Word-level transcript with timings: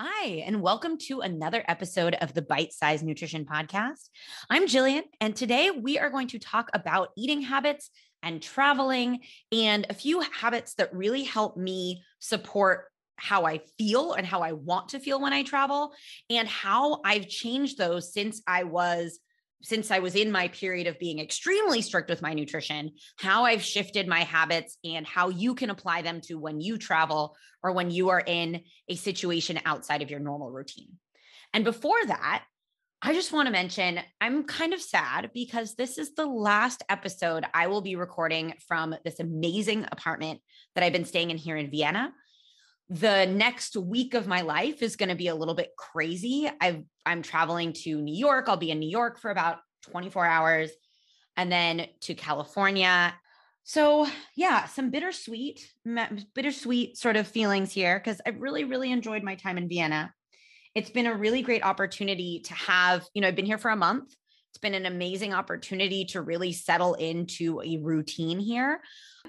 Hi, 0.00 0.44
and 0.46 0.62
welcome 0.62 0.96
to 1.08 1.22
another 1.22 1.64
episode 1.66 2.14
of 2.20 2.32
the 2.32 2.40
Bite 2.40 2.72
Size 2.72 3.02
Nutrition 3.02 3.44
Podcast. 3.44 4.10
I'm 4.48 4.68
Jillian, 4.68 5.02
and 5.20 5.34
today 5.34 5.72
we 5.72 5.98
are 5.98 6.08
going 6.08 6.28
to 6.28 6.38
talk 6.38 6.70
about 6.72 7.08
eating 7.16 7.42
habits 7.42 7.90
and 8.22 8.40
traveling 8.40 9.18
and 9.50 9.86
a 9.90 9.94
few 9.94 10.20
habits 10.20 10.74
that 10.74 10.94
really 10.94 11.24
help 11.24 11.56
me 11.56 12.04
support 12.20 12.84
how 13.16 13.44
I 13.44 13.58
feel 13.76 14.12
and 14.12 14.24
how 14.24 14.42
I 14.42 14.52
want 14.52 14.90
to 14.90 15.00
feel 15.00 15.20
when 15.20 15.32
I 15.32 15.42
travel, 15.42 15.92
and 16.30 16.46
how 16.46 17.00
I've 17.04 17.26
changed 17.26 17.76
those 17.76 18.12
since 18.12 18.40
I 18.46 18.62
was 18.62 19.18
since 19.62 19.90
I 19.90 19.98
was 19.98 20.14
in 20.14 20.30
my 20.30 20.48
period 20.48 20.86
of 20.86 20.98
being 20.98 21.18
extremely 21.18 21.82
strict 21.82 22.08
with 22.08 22.22
my 22.22 22.32
nutrition, 22.32 22.92
how 23.16 23.44
I've 23.44 23.62
shifted 23.62 24.06
my 24.06 24.20
habits 24.20 24.78
and 24.84 25.06
how 25.06 25.28
you 25.28 25.54
can 25.54 25.70
apply 25.70 26.02
them 26.02 26.20
to 26.22 26.34
when 26.34 26.60
you 26.60 26.78
travel 26.78 27.36
or 27.62 27.72
when 27.72 27.90
you 27.90 28.10
are 28.10 28.22
in 28.24 28.62
a 28.88 28.94
situation 28.94 29.60
outside 29.64 30.02
of 30.02 30.10
your 30.10 30.20
normal 30.20 30.50
routine. 30.50 30.92
And 31.52 31.64
before 31.64 32.04
that, 32.06 32.44
I 33.00 33.12
just 33.12 33.32
want 33.32 33.46
to 33.46 33.52
mention 33.52 34.00
I'm 34.20 34.44
kind 34.44 34.74
of 34.74 34.80
sad 34.80 35.30
because 35.32 35.74
this 35.76 35.98
is 35.98 36.14
the 36.14 36.26
last 36.26 36.82
episode 36.88 37.44
I 37.54 37.68
will 37.68 37.80
be 37.80 37.94
recording 37.94 38.54
from 38.66 38.94
this 39.04 39.20
amazing 39.20 39.86
apartment 39.92 40.40
that 40.74 40.82
I've 40.82 40.92
been 40.92 41.04
staying 41.04 41.30
in 41.30 41.36
here 41.36 41.56
in 41.56 41.70
Vienna 41.70 42.12
the 42.90 43.26
next 43.26 43.76
week 43.76 44.14
of 44.14 44.26
my 44.26 44.40
life 44.40 44.82
is 44.82 44.96
going 44.96 45.10
to 45.10 45.14
be 45.14 45.28
a 45.28 45.34
little 45.34 45.54
bit 45.54 45.72
crazy. 45.76 46.50
i 46.60 46.82
am 47.04 47.22
traveling 47.22 47.72
to 47.74 48.00
New 48.00 48.14
York. 48.14 48.46
I'll 48.48 48.56
be 48.56 48.70
in 48.70 48.78
New 48.78 48.88
York 48.88 49.20
for 49.20 49.30
about 49.30 49.58
24 49.90 50.24
hours 50.24 50.70
and 51.36 51.52
then 51.52 51.86
to 52.00 52.14
California. 52.14 53.14
So, 53.64 54.06
yeah, 54.34 54.64
some 54.64 54.90
bittersweet, 54.90 55.70
bittersweet 56.34 56.96
sort 56.96 57.16
of 57.16 57.28
feelings 57.28 57.72
here 57.72 57.98
because 57.98 58.22
I 58.26 58.30
really, 58.30 58.64
really 58.64 58.90
enjoyed 58.90 59.22
my 59.22 59.34
time 59.34 59.58
in 59.58 59.68
Vienna. 59.68 60.12
It's 60.74 60.90
been 60.90 61.06
a 61.06 61.14
really 61.14 61.42
great 61.42 61.62
opportunity 61.62 62.40
to 62.46 62.54
have, 62.54 63.04
you 63.12 63.20
know, 63.20 63.28
I've 63.28 63.36
been 63.36 63.44
here 63.44 63.58
for 63.58 63.70
a 63.70 63.76
month. 63.76 64.14
It's 64.50 64.58
been 64.58 64.74
an 64.74 64.86
amazing 64.86 65.34
opportunity 65.34 66.06
to 66.06 66.22
really 66.22 66.52
settle 66.52 66.94
into 66.94 67.60
a 67.60 67.76
routine 67.76 68.40
here. 68.40 68.80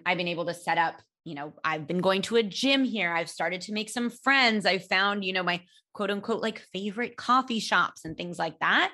I've 0.05 0.17
been 0.17 0.30
able 0.30 0.45
to 0.45 0.53
set 0.53 0.78
up 0.78 1.02
you 1.23 1.36
know, 1.36 1.53
I've 1.64 1.88
been 1.88 2.00
going 2.00 2.22
to 2.23 2.38
a 2.38 2.44
gym 2.44 2.84
here. 2.84 3.12
I've 3.12 3.30
started 3.30 3.62
to 3.62 3.73
make 3.73 3.89
some 3.89 4.09
friends. 4.09 4.66
I 4.66 4.78
found, 4.78 5.23
you 5.26 5.34
know, 5.34 5.44
my 5.44 5.61
quote 5.94 6.11
unquote 6.11 6.42
like 6.42 6.59
favorite 6.73 7.17
coffee 7.17 7.59
shops 7.59 8.06
and 8.06 8.17
things 8.17 8.39
like 8.39 8.59
that. 8.59 8.92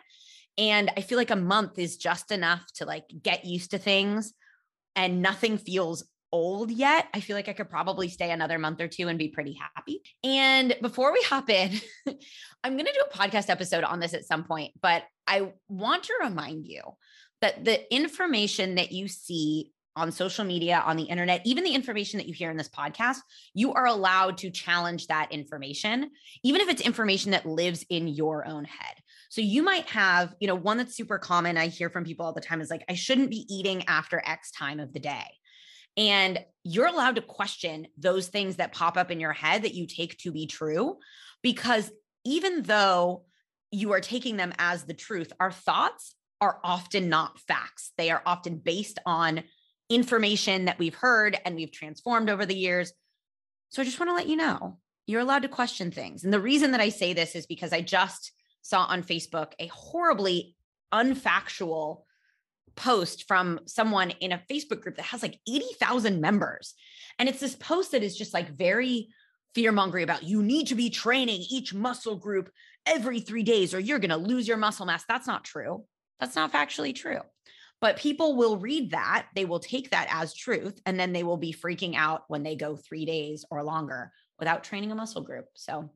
And 0.58 0.92
I 0.95 1.02
feel 1.02 1.17
like 1.17 1.32
a 1.32 1.36
month 1.36 1.78
is 1.78 1.98
just 1.98 2.32
enough 2.32 2.64
to 2.76 2.86
like 2.86 3.06
get 3.22 3.45
used 3.45 3.72
to 3.72 3.78
things 3.78 4.34
and 4.95 5.22
nothing 5.22 5.58
feels 5.58 6.04
old 6.32 6.72
yet. 6.72 7.08
I 7.14 7.20
feel 7.20 7.36
like 7.36 7.50
I 7.50 7.54
could 7.54 7.70
probably 7.70 8.09
stay 8.09 8.32
another 8.32 8.58
month 8.58 8.82
or 8.82 8.88
two 8.88 9.08
and 9.08 9.20
be 9.20 9.30
pretty 9.30 9.54
happy. 9.54 10.02
And 10.23 10.76
before 10.82 11.14
we 11.14 11.22
hop 11.23 11.50
in, 11.50 11.80
I'm 12.64 12.73
going 12.73 12.86
to 12.86 12.94
do 12.94 13.06
a 13.10 13.17
podcast 13.17 13.50
episode 13.50 13.84
on 13.84 14.00
this 14.00 14.14
at 14.14 14.26
some 14.26 14.44
point, 14.44 14.73
but 14.82 15.04
I 15.28 15.54
want 15.70 16.04
to 16.04 16.20
remind 16.22 16.66
you 16.66 16.82
that 17.42 17.64
the 17.64 17.94
information 17.94 18.76
that 18.76 18.92
you 18.92 19.08
see 19.08 19.72
on 19.96 20.12
social 20.12 20.44
media, 20.44 20.84
on 20.86 20.98
the 20.98 21.04
internet, 21.04 21.42
even 21.46 21.64
the 21.64 21.74
information 21.74 22.18
that 22.18 22.28
you 22.28 22.34
hear 22.34 22.52
in 22.52 22.58
this 22.58 22.70
podcast, 22.70 23.18
you 23.54 23.74
are 23.74 23.86
allowed 23.86 24.38
to 24.40 24.50
challenge 24.52 25.08
that 25.08 25.32
information, 25.32 26.12
even 26.44 26.62
if 26.62 26.70
it's 26.70 26.82
information 26.82 27.32
that 27.32 27.46
lives 27.46 27.86
in 27.90 28.08
your 28.08 28.46
own 28.46 28.66
head. 28.66 28.96
So 29.30 29.42
you 29.42 29.64
might 29.64 29.86
have, 29.90 30.36
you 30.40 30.48
know, 30.48 30.56
one 30.56 30.78
that's 30.78 30.96
super 30.96 31.18
common 31.18 31.58
I 31.58 31.68
hear 31.68 31.90
from 31.90 32.04
people 32.04 32.26
all 32.26 32.34
the 32.34 32.42
time 32.42 32.62
is 32.62 32.70
like, 32.70 32.84
I 32.90 32.94
shouldn't 32.94 33.30
be 33.30 33.46
eating 33.50 33.86
after 33.88 34.22
X 34.26 34.52
time 34.52 34.80
of 34.80 34.94
the 34.94 35.00
day. 35.00 35.26
And 35.98 36.40
you're 36.64 36.88
allowed 36.88 37.16
to 37.16 37.22
question 37.22 37.88
those 37.98 38.28
things 38.28 38.58
that 38.58 38.73
pop 38.73 38.98
up 38.98 39.12
in 39.12 39.20
your 39.20 39.34
head 39.34 39.64
that 39.64 39.76
you 39.76 39.88
take 39.88 40.18
to 40.20 40.32
be 40.32 40.46
true, 40.46 40.98
because 41.42 41.90
even 42.26 42.64
though 42.64 43.23
you 43.72 43.94
are 43.94 44.02
taking 44.02 44.36
them 44.36 44.54
as 44.58 44.84
the 44.84 44.94
truth, 44.94 45.32
our 45.40 45.52
thoughts 45.52 46.16
are 46.42 46.60
often 46.64 47.08
not 47.08 47.40
facts. 47.40 47.92
They 47.98 48.12
are 48.12 48.22
often 48.26 48.58
based 48.58 49.00
on 49.05 49.44
information 49.90 50.66
that 50.66 50.80
we've 50.80 50.96
heard 50.96 51.38
and 51.46 51.56
we've 51.56 51.72
transformed 51.72 52.30
over 52.30 52.46
the 52.46 52.56
years. 52.56 52.92
So 53.70 53.82
I 53.82 53.86
just 53.86 54.00
want 54.00 54.10
to 54.10 54.16
let 54.16 54.28
you 54.28 54.36
know 54.36 54.80
you're 55.08 55.22
allowed 55.22 55.44
to 55.44 55.48
question 55.48 55.92
things. 55.92 56.23
And 56.23 56.34
the 56.34 56.40
reason 56.40 56.72
that 56.72 56.82
I 56.82 56.90
say 56.90 57.14
this 57.14 57.36
is 57.36 57.46
because 57.46 57.73
I 57.73 57.82
just 57.82 58.32
saw 58.62 58.86
on 58.86 59.04
Facebook 59.04 59.54
a 59.60 59.68
horribly 59.68 60.56
unfactual 60.94 62.04
post 62.76 63.28
from 63.28 63.60
someone 63.66 64.12
in 64.12 64.32
a 64.32 64.42
Facebook 64.50 64.82
group 64.82 64.96
that 64.96 65.06
has 65.06 65.22
like 65.22 65.40
80,000 65.48 66.20
members. 66.20 66.73
And 67.20 67.30
it's 67.30 67.40
this 67.40 67.56
post 67.56 67.92
that 67.92 68.04
is 68.04 68.17
just 68.17 68.34
like 68.34 68.58
very 68.58 69.10
fear 69.54 69.72
mongering 69.72 70.04
about 70.04 70.23
you 70.23 70.44
need 70.44 70.67
to 70.67 70.76
be 70.76 70.90
training 70.90 71.42
each 71.50 71.73
muscle 71.73 72.17
group 72.17 72.52
every 72.86 73.20
three 73.20 73.44
days 73.44 73.73
or 73.73 73.80
you're 73.80 74.00
going 74.00 74.10
to 74.10 74.17
lose 74.17 74.48
your 74.48 74.58
muscle 74.58 74.86
mass. 74.86 75.06
That's 75.08 75.28
not 75.28 75.46
true. 75.46 75.86
That's 76.20 76.36
not 76.36 76.52
factually 76.52 76.94
true. 76.94 77.22
But 77.81 77.97
people 77.97 78.36
will 78.36 78.58
read 78.58 78.91
that, 78.91 79.27
they 79.36 79.45
will 79.45 79.59
take 79.59 79.91
that 79.91 80.08
as 80.09 80.33
truth, 80.33 80.80
and 80.86 80.99
then 80.99 81.13
they 81.13 81.23
will 81.23 81.37
be 81.37 81.53
freaking 81.53 81.95
out 81.95 82.23
when 82.27 82.43
they 82.43 82.55
go 82.55 82.75
three 82.75 83.05
days 83.05 83.45
or 83.52 83.63
longer 83.63 84.11
without 84.39 84.63
training 84.63 84.91
a 84.91 84.95
muscle 84.95 85.21
group. 85.21 85.45
So 85.55 85.89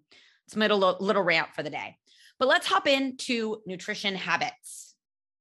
it's 0.45 0.55
a 0.55 0.59
little, 0.59 0.97
little 0.99 1.23
rant 1.23 1.49
for 1.55 1.63
the 1.63 1.69
day. 1.69 1.97
But 2.37 2.47
let's 2.47 2.67
hop 2.67 2.87
into 2.87 3.61
nutrition 3.65 4.15
habits 4.15 4.95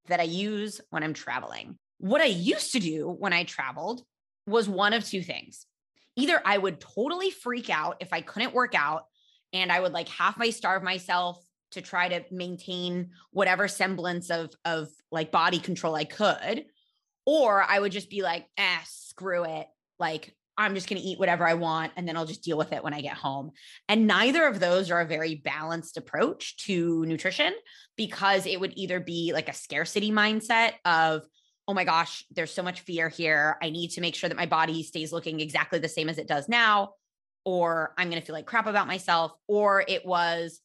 that 0.07 0.21
I 0.21 0.25
use 0.25 0.81
when 0.91 1.03
I'm 1.03 1.15
traveling. 1.15 1.79
What 1.99 2.21
I 2.21 2.27
used 2.27 2.73
to 2.73 2.81
do 2.81 3.09
when 3.09 3.33
I 3.33 3.45
traveled 3.45 4.03
was 4.47 4.69
one 4.69 4.93
of 4.93 5.05
two 5.05 5.23
things. 5.23 5.67
Either 6.17 6.41
I 6.45 6.59
would 6.59 6.81
totally 6.81 7.31
freak 7.31 7.71
out 7.71 7.97
if 8.01 8.13
I 8.13 8.21
couldn't 8.21 8.55
work 8.55 8.75
out 8.75 9.05
and 9.53 9.71
I 9.71 9.81
would 9.81 9.93
like 9.93 10.09
half 10.09 10.37
my 10.37 10.51
starve 10.51 10.83
myself 10.83 11.43
to 11.73 11.83
try 11.83 12.09
to 12.09 12.25
maintain 12.31 13.11
whatever 13.31 13.69
semblance 13.69 14.31
of 14.31 14.51
of 14.65 14.89
like 15.11 15.31
body 15.31 15.59
control 15.59 15.95
I 15.95 16.05
could 16.05 16.65
or 17.27 17.63
I 17.63 17.79
would 17.79 17.93
just 17.93 18.11
be 18.11 18.23
like, 18.23 18.47
"Ah, 18.59 18.83
screw 18.87 19.45
it. 19.45 19.67
Like 19.99 20.35
I'm 20.57 20.75
just 20.75 20.89
going 20.89 21.01
to 21.01 21.07
eat 21.07 21.19
whatever 21.19 21.47
I 21.47 21.55
want 21.55 21.93
and 21.97 22.09
then 22.09 22.17
I'll 22.17 22.27
just 22.27 22.43
deal 22.43 22.59
with 22.59 22.73
it 22.73 22.83
when 22.83 22.95
I 22.95 23.01
get 23.01 23.17
home." 23.17 23.53
And 23.89 24.07
neither 24.07 24.47
of 24.47 24.61
those 24.61 24.91
are 24.91 25.01
a 25.01 25.07
very 25.07 25.35
balanced 25.35 25.97
approach 25.97 26.57
to 26.67 27.05
nutrition 27.07 27.53
because 27.97 28.47
it 28.47 28.59
would 28.59 28.73
either 28.77 29.01
be 29.01 29.33
like 29.35 29.49
a 29.49 29.55
scarcity 29.55 30.11
mindset 30.11 30.73
of 30.85 31.23
oh 31.67 31.75
my 31.75 31.85
gosh, 31.85 32.25
there's 32.31 32.51
so 32.51 32.63
much 32.63 32.81
fear 32.81 33.11
here. 33.11 33.59
I 33.63 33.69
need 33.69 33.91
to 33.91 34.01
make 34.01 34.15
sure 34.15 34.31
that 34.31 34.39
my 34.39 34.47
body 34.47 34.83
stays 34.83 35.13
looking 35.13 35.41
exactly 35.41 35.79
the 35.79 35.89
same 35.89 36.09
as 36.09 36.17
it 36.17 36.27
does 36.27 36.49
now 36.49 36.95
or 37.45 37.95
I'm 37.97 38.11
going 38.11 38.21
to 38.21 38.27
feel 38.27 38.35
like 38.35 38.47
crap 38.47 38.67
about 38.67 38.87
myself 38.87 39.33
or 39.47 39.83
it 39.87 40.05
was 40.05 40.61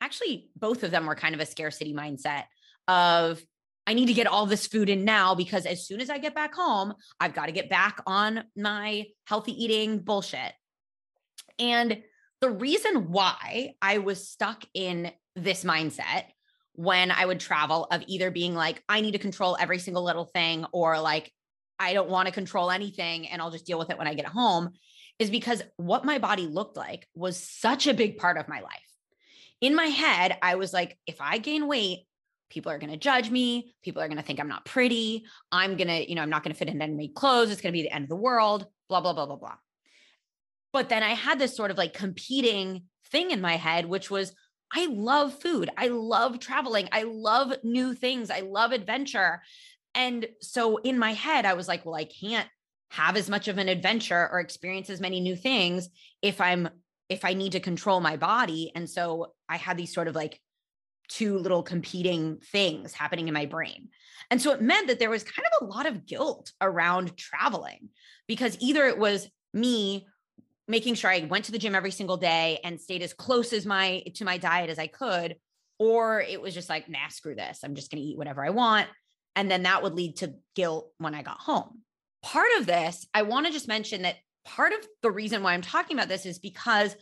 actually 0.00 0.50
both 0.56 0.82
of 0.82 0.90
them 0.90 1.06
were 1.06 1.14
kind 1.14 1.34
of 1.34 1.40
a 1.40 1.46
scarcity 1.46 1.94
mindset 1.94 2.44
of 2.86 3.42
I 3.86 3.94
need 3.94 4.06
to 4.06 4.14
get 4.14 4.26
all 4.26 4.44
this 4.44 4.66
food 4.66 4.90
in 4.90 5.06
now 5.06 5.34
because 5.34 5.64
as 5.64 5.86
soon 5.86 6.02
as 6.02 6.10
I 6.10 6.18
get 6.18 6.34
back 6.34 6.54
home, 6.54 6.92
I've 7.18 7.32
got 7.32 7.46
to 7.46 7.52
get 7.52 7.70
back 7.70 8.02
on 8.06 8.44
my 8.54 9.06
healthy 9.26 9.52
eating 9.64 10.00
bullshit. 10.00 10.52
And 11.58 12.02
the 12.42 12.50
reason 12.50 13.10
why 13.10 13.72
I 13.80 13.98
was 13.98 14.28
stuck 14.28 14.62
in 14.74 15.10
this 15.36 15.64
mindset 15.64 16.24
when 16.74 17.10
I 17.10 17.24
would 17.24 17.40
travel 17.40 17.86
of 17.90 18.04
either 18.06 18.30
being 18.30 18.54
like, 18.54 18.82
I 18.90 19.00
need 19.00 19.12
to 19.12 19.18
control 19.18 19.56
every 19.58 19.78
single 19.78 20.04
little 20.04 20.26
thing, 20.26 20.66
or 20.70 21.00
like, 21.00 21.32
I 21.78 21.94
don't 21.94 22.10
want 22.10 22.26
to 22.26 22.34
control 22.34 22.70
anything 22.70 23.26
and 23.28 23.40
I'll 23.40 23.50
just 23.50 23.64
deal 23.64 23.78
with 23.78 23.88
it 23.88 23.96
when 23.96 24.06
I 24.06 24.12
get 24.12 24.26
home, 24.26 24.70
is 25.18 25.30
because 25.30 25.62
what 25.78 26.04
my 26.04 26.18
body 26.18 26.46
looked 26.46 26.76
like 26.76 27.08
was 27.14 27.36
such 27.38 27.86
a 27.86 27.94
big 27.94 28.18
part 28.18 28.36
of 28.36 28.48
my 28.48 28.60
life 28.60 28.87
in 29.60 29.74
my 29.74 29.86
head, 29.86 30.36
I 30.42 30.54
was 30.54 30.72
like, 30.72 30.98
if 31.06 31.20
I 31.20 31.38
gain 31.38 31.66
weight, 31.66 32.06
people 32.50 32.72
are 32.72 32.78
going 32.78 32.92
to 32.92 32.96
judge 32.96 33.30
me. 33.30 33.74
People 33.82 34.02
are 34.02 34.08
going 34.08 34.18
to 34.18 34.22
think 34.22 34.40
I'm 34.40 34.48
not 34.48 34.64
pretty. 34.64 35.24
I'm 35.52 35.76
going 35.76 35.88
to, 35.88 36.08
you 36.08 36.14
know, 36.14 36.22
I'm 36.22 36.30
not 36.30 36.42
going 36.42 36.52
to 36.52 36.58
fit 36.58 36.68
in 36.68 36.80
any 36.80 37.08
clothes. 37.08 37.50
It's 37.50 37.60
going 37.60 37.72
to 37.72 37.76
be 37.76 37.82
the 37.82 37.94
end 37.94 38.04
of 38.04 38.08
the 38.08 38.16
world, 38.16 38.66
blah, 38.88 39.00
blah, 39.00 39.12
blah, 39.12 39.26
blah, 39.26 39.36
blah. 39.36 39.56
But 40.72 40.88
then 40.88 41.02
I 41.02 41.10
had 41.10 41.38
this 41.38 41.56
sort 41.56 41.70
of 41.70 41.78
like 41.78 41.92
competing 41.92 42.84
thing 43.10 43.30
in 43.30 43.40
my 43.40 43.56
head, 43.56 43.86
which 43.86 44.10
was 44.10 44.34
I 44.72 44.86
love 44.86 45.34
food. 45.40 45.70
I 45.76 45.88
love 45.88 46.40
traveling. 46.40 46.88
I 46.92 47.04
love 47.04 47.52
new 47.62 47.94
things. 47.94 48.30
I 48.30 48.40
love 48.40 48.72
adventure. 48.72 49.42
And 49.94 50.26
so 50.40 50.76
in 50.76 50.98
my 50.98 51.14
head, 51.14 51.46
I 51.46 51.54
was 51.54 51.68
like, 51.68 51.86
well, 51.86 51.94
I 51.94 52.04
can't 52.04 52.48
have 52.90 53.16
as 53.16 53.30
much 53.30 53.48
of 53.48 53.58
an 53.58 53.68
adventure 53.68 54.28
or 54.30 54.40
experience 54.40 54.90
as 54.90 55.00
many 55.00 55.20
new 55.20 55.36
things 55.36 55.88
if 56.22 56.40
I'm 56.40 56.68
if 57.08 57.24
I 57.24 57.32
need 57.32 57.52
to 57.52 57.60
control 57.60 58.00
my 58.00 58.16
body. 58.16 58.70
And 58.74 58.88
so 58.88 59.32
I 59.48 59.56
had 59.56 59.76
these 59.76 59.92
sort 59.92 60.08
of 60.08 60.14
like 60.14 60.40
two 61.08 61.38
little 61.38 61.62
competing 61.62 62.38
things 62.52 62.92
happening 62.92 63.28
in 63.28 63.34
my 63.34 63.46
brain. 63.46 63.88
And 64.30 64.40
so 64.40 64.52
it 64.52 64.60
meant 64.60 64.88
that 64.88 64.98
there 64.98 65.10
was 65.10 65.24
kind 65.24 65.46
of 65.46 65.66
a 65.66 65.70
lot 65.70 65.86
of 65.86 66.06
guilt 66.06 66.52
around 66.60 67.16
traveling 67.16 67.88
because 68.26 68.58
either 68.60 68.86
it 68.86 68.98
was 68.98 69.28
me 69.54 70.06
making 70.68 70.94
sure 70.94 71.10
I 71.10 71.20
went 71.20 71.46
to 71.46 71.52
the 71.52 71.58
gym 71.58 71.74
every 71.74 71.90
single 71.90 72.18
day 72.18 72.60
and 72.62 72.80
stayed 72.80 73.02
as 73.02 73.14
close 73.14 73.54
as 73.54 73.64
my 73.64 74.02
to 74.16 74.24
my 74.24 74.36
diet 74.36 74.68
as 74.68 74.78
I 74.78 74.86
could 74.86 75.36
or 75.78 76.20
it 76.20 76.42
was 76.42 76.52
just 76.52 76.68
like 76.68 76.90
nah 76.90 77.08
screw 77.08 77.34
this 77.34 77.60
I'm 77.64 77.74
just 77.74 77.90
going 77.90 78.02
to 78.02 78.08
eat 78.08 78.18
whatever 78.18 78.44
I 78.44 78.50
want 78.50 78.86
and 79.34 79.50
then 79.50 79.62
that 79.62 79.82
would 79.82 79.94
lead 79.94 80.16
to 80.16 80.34
guilt 80.54 80.92
when 80.98 81.14
I 81.14 81.22
got 81.22 81.38
home. 81.38 81.80
Part 82.22 82.48
of 82.58 82.66
this 82.66 83.06
I 83.14 83.22
want 83.22 83.46
to 83.46 83.52
just 83.52 83.66
mention 83.66 84.02
that 84.02 84.16
part 84.44 84.72
of 84.72 84.80
the 85.02 85.10
reason 85.10 85.42
why 85.42 85.54
I'm 85.54 85.62
talking 85.62 85.96
about 85.96 86.08
this 86.08 86.26
is 86.26 86.38
because 86.38 86.94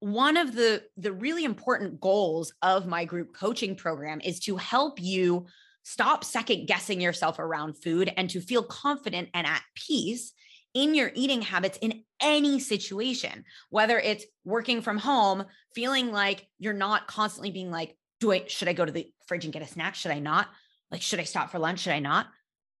one 0.00 0.36
of 0.36 0.54
the 0.54 0.82
the 0.96 1.12
really 1.12 1.44
important 1.44 2.00
goals 2.00 2.52
of 2.62 2.86
my 2.86 3.04
group 3.04 3.34
coaching 3.34 3.74
program 3.74 4.20
is 4.22 4.38
to 4.40 4.56
help 4.56 5.00
you 5.00 5.46
stop 5.82 6.22
second 6.22 6.66
guessing 6.66 7.00
yourself 7.00 7.38
around 7.38 7.74
food 7.74 8.12
and 8.16 8.30
to 8.30 8.40
feel 8.40 8.62
confident 8.62 9.28
and 9.34 9.46
at 9.46 9.62
peace 9.74 10.32
in 10.74 10.94
your 10.94 11.10
eating 11.14 11.42
habits 11.42 11.78
in 11.80 12.04
any 12.20 12.60
situation, 12.60 13.44
whether 13.70 13.98
it's 13.98 14.24
working 14.44 14.82
from 14.82 14.98
home, 14.98 15.44
feeling 15.74 16.12
like 16.12 16.46
you're 16.58 16.72
not 16.72 17.06
constantly 17.06 17.50
being 17.50 17.70
like, 17.70 17.96
do 18.20 18.32
I, 18.32 18.44
should 18.46 18.68
I 18.68 18.74
go 18.74 18.84
to 18.84 18.92
the 18.92 19.10
fridge 19.26 19.44
and 19.44 19.52
get 19.52 19.62
a 19.62 19.66
snack? 19.66 19.94
Should 19.94 20.10
I 20.10 20.18
not? 20.18 20.48
Like, 20.90 21.02
should 21.02 21.20
I 21.20 21.24
stop 21.24 21.50
for 21.50 21.58
lunch? 21.58 21.80
Should 21.80 21.92
I 21.92 22.00
not? 22.00 22.26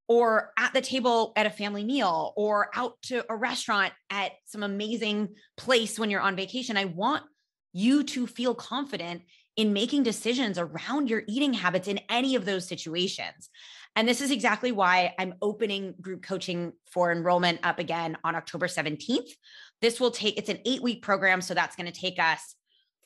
Or 0.08 0.52
at 0.58 0.72
the 0.72 0.80
table 0.80 1.32
at 1.36 1.46
a 1.46 1.50
family 1.50 1.84
meal 1.84 2.32
or 2.36 2.70
out 2.74 2.94
to 3.04 3.24
a 3.30 3.36
restaurant 3.36 3.92
at 4.10 4.32
some 4.46 4.62
amazing 4.62 5.28
place 5.56 5.98
when 5.98 6.10
you're 6.10 6.22
on 6.22 6.34
vacation. 6.34 6.78
I 6.78 6.86
want 6.86 7.24
you 7.74 8.02
to 8.02 8.26
feel 8.26 8.54
confident 8.54 9.22
in 9.56 9.72
making 9.72 10.04
decisions 10.04 10.58
around 10.58 11.10
your 11.10 11.24
eating 11.28 11.52
habits 11.52 11.88
in 11.88 12.00
any 12.08 12.36
of 12.36 12.44
those 12.44 12.66
situations. 12.66 13.50
And 13.96 14.08
this 14.08 14.20
is 14.20 14.30
exactly 14.30 14.70
why 14.70 15.14
I'm 15.18 15.34
opening 15.42 15.94
group 16.00 16.22
coaching 16.22 16.72
for 16.92 17.10
enrollment 17.10 17.60
up 17.64 17.80
again 17.80 18.16
on 18.22 18.36
October 18.36 18.68
17th. 18.68 19.30
This 19.82 19.98
will 19.98 20.12
take, 20.12 20.38
it's 20.38 20.48
an 20.48 20.60
eight 20.64 20.80
week 20.82 21.02
program. 21.02 21.40
So 21.40 21.54
that's 21.54 21.74
going 21.74 21.92
to 21.92 22.00
take 22.00 22.20
us 22.20 22.54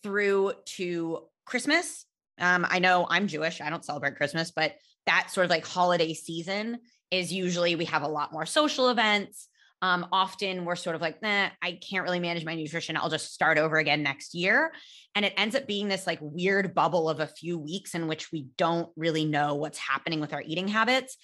through 0.03 0.53
to 0.77 1.21
Christmas. 1.47 2.05
Um, 2.39 2.67
I 2.69 2.79
know 2.79 3.07
I'm 3.09 3.29
Jewish, 3.29 3.61
I 3.61 3.71
don't 3.71 3.85
celebrate 3.85 4.17
Christmas, 4.17 4.51
but 4.51 4.75
that 5.07 5.31
sort 5.31 5.45
of 5.45 5.51
like 5.51 5.67
holiday 5.67 6.15
season 6.15 6.79
is 7.11 7.33
usually 7.33 7.77
we 7.77 7.85
have 7.87 8.03
a 8.03 8.09
lot 8.09 8.33
more 8.33 8.47
social 8.47 8.89
events. 8.89 9.49
Um, 9.83 10.07
often 10.13 10.65
we're 10.65 10.77
sort 10.77 10.95
of 10.95 11.03
like, 11.03 11.21
nah, 11.23 11.49
I 11.61 11.73
can't 11.73 12.05
really 12.05 12.21
manage 12.21 12.45
my 12.45 12.55
nutrition. 12.55 12.97
I'll 12.97 13.11
just 13.11 13.35
start 13.35 13.59
over 13.59 13.79
again 13.79 14.03
next 14.03 14.33
year. 14.33 14.73
And 15.17 15.25
it 15.25 15.35
ends 15.37 15.57
up 15.57 15.67
being 15.67 15.89
this 15.89 16.07
like 16.07 16.21
weird 16.23 16.73
bubble 16.73 17.09
of 17.09 17.19
a 17.19 17.27
few 17.27 17.59
weeks 17.59 17.95
in 17.95 18.07
which 18.07 18.31
we 18.31 18.47
don't 18.57 18.89
really 18.97 19.25
know 19.25 19.57
what's 19.57 19.79
happening 19.79 20.21
with 20.21 20.33
our 20.33 20.43
eating 20.43 20.69
habits. 20.69 21.17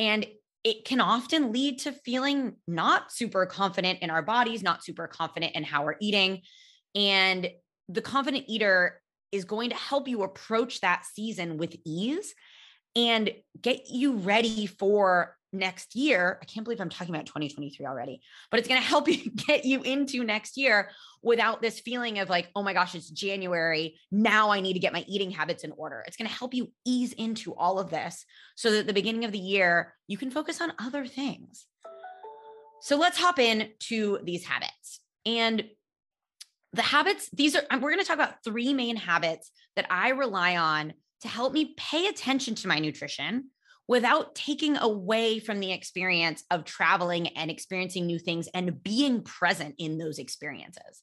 And 0.00 0.26
it 0.64 0.84
can 0.84 1.00
often 1.00 1.52
lead 1.52 1.78
to 1.80 1.92
feeling 1.92 2.56
not 2.66 3.12
super 3.12 3.46
confident 3.46 4.00
in 4.00 4.10
our 4.10 4.22
bodies, 4.22 4.64
not 4.64 4.84
super 4.84 5.06
confident 5.06 5.54
in 5.54 5.62
how 5.62 5.84
we're 5.84 5.94
eating. 6.00 6.42
And 6.96 7.48
the 7.88 8.02
confident 8.02 8.46
eater 8.48 9.00
is 9.30 9.44
going 9.44 9.70
to 9.70 9.76
help 9.76 10.08
you 10.08 10.24
approach 10.24 10.80
that 10.80 11.04
season 11.04 11.56
with 11.56 11.76
ease 11.84 12.34
and 12.96 13.30
get 13.60 13.90
you 13.90 14.16
ready 14.16 14.66
for 14.66 15.36
next 15.52 15.94
year. 15.94 16.38
I 16.42 16.44
can't 16.44 16.64
believe 16.64 16.80
I'm 16.80 16.88
talking 16.88 17.14
about 17.14 17.26
2023 17.26 17.86
already, 17.86 18.20
but 18.50 18.58
it's 18.58 18.68
going 18.68 18.80
to 18.80 18.86
help 18.86 19.06
you 19.08 19.30
get 19.46 19.64
you 19.64 19.82
into 19.82 20.24
next 20.24 20.56
year 20.56 20.90
without 21.22 21.62
this 21.62 21.80
feeling 21.80 22.18
of 22.18 22.28
like, 22.28 22.48
oh 22.56 22.62
my 22.62 22.72
gosh, 22.72 22.94
it's 22.94 23.10
January. 23.10 23.98
Now 24.10 24.50
I 24.50 24.60
need 24.60 24.72
to 24.74 24.78
get 24.78 24.92
my 24.92 25.04
eating 25.06 25.30
habits 25.30 25.62
in 25.62 25.72
order. 25.72 26.02
It's 26.06 26.16
going 26.16 26.28
to 26.28 26.34
help 26.34 26.54
you 26.54 26.72
ease 26.84 27.12
into 27.12 27.54
all 27.54 27.78
of 27.78 27.90
this 27.90 28.24
so 28.56 28.70
that 28.70 28.80
at 28.80 28.86
the 28.86 28.92
beginning 28.92 29.24
of 29.24 29.32
the 29.32 29.38
year, 29.38 29.94
you 30.08 30.16
can 30.16 30.30
focus 30.30 30.60
on 30.60 30.72
other 30.78 31.06
things. 31.06 31.66
So 32.80 32.96
let's 32.96 33.18
hop 33.18 33.38
in 33.38 33.70
to 33.88 34.20
these 34.22 34.44
habits. 34.44 35.00
And 35.24 35.64
the 36.72 36.82
habits, 36.82 37.28
these 37.32 37.56
are, 37.56 37.62
um, 37.70 37.80
we're 37.80 37.90
going 37.90 38.02
to 38.02 38.06
talk 38.06 38.16
about 38.16 38.44
three 38.44 38.74
main 38.74 38.96
habits 38.96 39.50
that 39.76 39.86
I 39.90 40.10
rely 40.10 40.56
on 40.56 40.92
to 41.22 41.28
help 41.28 41.52
me 41.52 41.74
pay 41.76 42.06
attention 42.06 42.54
to 42.56 42.68
my 42.68 42.78
nutrition 42.78 43.50
without 43.88 44.34
taking 44.34 44.76
away 44.76 45.38
from 45.38 45.60
the 45.60 45.72
experience 45.72 46.42
of 46.50 46.64
traveling 46.64 47.28
and 47.28 47.50
experiencing 47.50 48.06
new 48.06 48.18
things 48.18 48.48
and 48.52 48.82
being 48.82 49.22
present 49.22 49.74
in 49.78 49.98
those 49.98 50.18
experiences. 50.18 51.02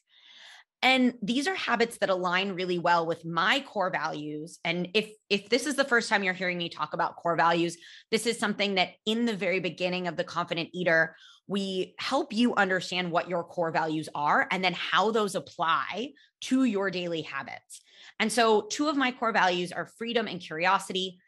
And 0.82 1.14
these 1.22 1.48
are 1.48 1.56
habits 1.56 1.98
that 2.00 2.10
align 2.10 2.52
really 2.52 2.78
well 2.78 3.06
with 3.06 3.24
my 3.24 3.62
core 3.62 3.90
values. 3.90 4.60
And 4.66 4.90
if 4.94 5.12
if 5.30 5.48
this 5.48 5.66
is 5.66 5.76
the 5.76 5.86
first 5.86 6.10
time 6.10 6.24
you're 6.24 6.34
hearing 6.34 6.58
me 6.58 6.68
talk 6.68 6.94
about 6.94 7.16
core 7.16 7.38
values, 7.38 7.78
this 8.12 8.28
is 8.28 8.38
something 8.38 8.76
that 8.76 8.90
in 9.06 9.26
the 9.26 9.36
very 9.36 9.62
beginning 9.62 10.08
of 10.08 10.18
the 10.18 10.26
confident 10.26 10.70
eater, 10.74 11.16
we 11.48 11.96
help 12.00 12.34
you 12.34 12.56
understand 12.56 13.12
what 13.12 13.30
your 13.30 13.44
core 13.44 13.72
values 13.72 14.10
are 14.16 14.48
and 14.52 14.64
then 14.64 14.74
how 14.74 15.12
those 15.12 15.36
apply 15.36 16.12
to 16.42 16.64
your 16.64 16.90
daily 16.90 17.22
habits. 17.22 17.82
And 18.20 18.32
so 18.32 18.62
two 18.62 18.88
of 18.88 18.96
my 18.96 19.12
core 19.12 19.34
values 19.34 19.72
are 19.72 19.86
freedom 19.86 20.28
and 20.28 20.40
curiosity 20.40 21.20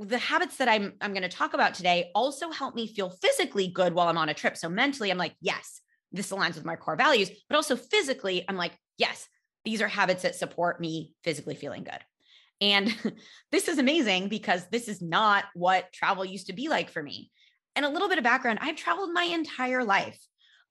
the 0.00 0.18
habits 0.18 0.56
that 0.56 0.68
I'm 0.68 0.94
I'm 1.00 1.12
going 1.12 1.22
to 1.22 1.28
talk 1.28 1.52
about 1.52 1.74
today 1.74 2.10
also 2.14 2.50
help 2.50 2.74
me 2.74 2.86
feel 2.86 3.10
physically 3.10 3.68
good 3.68 3.92
while 3.92 4.08
I'm 4.08 4.18
on 4.18 4.30
a 4.30 4.34
trip. 4.34 4.56
So 4.56 4.68
mentally 4.68 5.10
I'm 5.10 5.18
like, 5.18 5.34
yes, 5.40 5.80
this 6.12 6.30
aligns 6.32 6.54
with 6.54 6.64
my 6.64 6.76
core 6.76 6.96
values, 6.96 7.30
but 7.48 7.56
also 7.56 7.76
physically 7.76 8.44
I'm 8.48 8.56
like, 8.56 8.72
yes, 8.96 9.28
these 9.64 9.82
are 9.82 9.88
habits 9.88 10.22
that 10.22 10.34
support 10.34 10.80
me 10.80 11.12
physically 11.22 11.54
feeling 11.54 11.84
good. 11.84 12.00
And 12.60 12.94
this 13.52 13.68
is 13.68 13.78
amazing 13.78 14.28
because 14.28 14.66
this 14.68 14.88
is 14.88 15.02
not 15.02 15.44
what 15.54 15.92
travel 15.92 16.24
used 16.24 16.46
to 16.46 16.54
be 16.54 16.68
like 16.68 16.90
for 16.90 17.02
me. 17.02 17.30
And 17.76 17.84
a 17.84 17.88
little 17.88 18.08
bit 18.08 18.18
of 18.18 18.24
background, 18.24 18.58
I've 18.62 18.76
traveled 18.76 19.12
my 19.12 19.24
entire 19.24 19.84
life. 19.84 20.18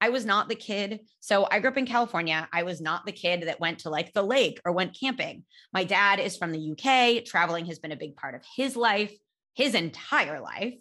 I 0.01 0.09
was 0.09 0.25
not 0.25 0.47
the 0.47 0.55
kid. 0.55 1.01
So 1.19 1.47
I 1.51 1.59
grew 1.59 1.71
up 1.71 1.77
in 1.77 1.85
California. 1.85 2.47
I 2.53 2.63
was 2.63 2.79
not 2.79 3.05
the 3.05 3.11
kid 3.11 3.43
that 3.43 3.59
went 3.59 3.79
to 3.79 3.89
like 3.89 4.13
the 4.13 4.23
lake 4.23 4.61
or 4.63 4.71
went 4.71 4.97
camping. 4.97 5.43
My 5.73 5.83
dad 5.83 6.19
is 6.19 6.37
from 6.37 6.51
the 6.51 6.71
UK. 6.71 7.25
Traveling 7.25 7.65
has 7.65 7.79
been 7.79 7.91
a 7.91 7.97
big 7.97 8.15
part 8.15 8.35
of 8.35 8.41
his 8.55 8.75
life, 8.75 9.13
his 9.55 9.75
entire 9.75 10.39
life. 10.39 10.75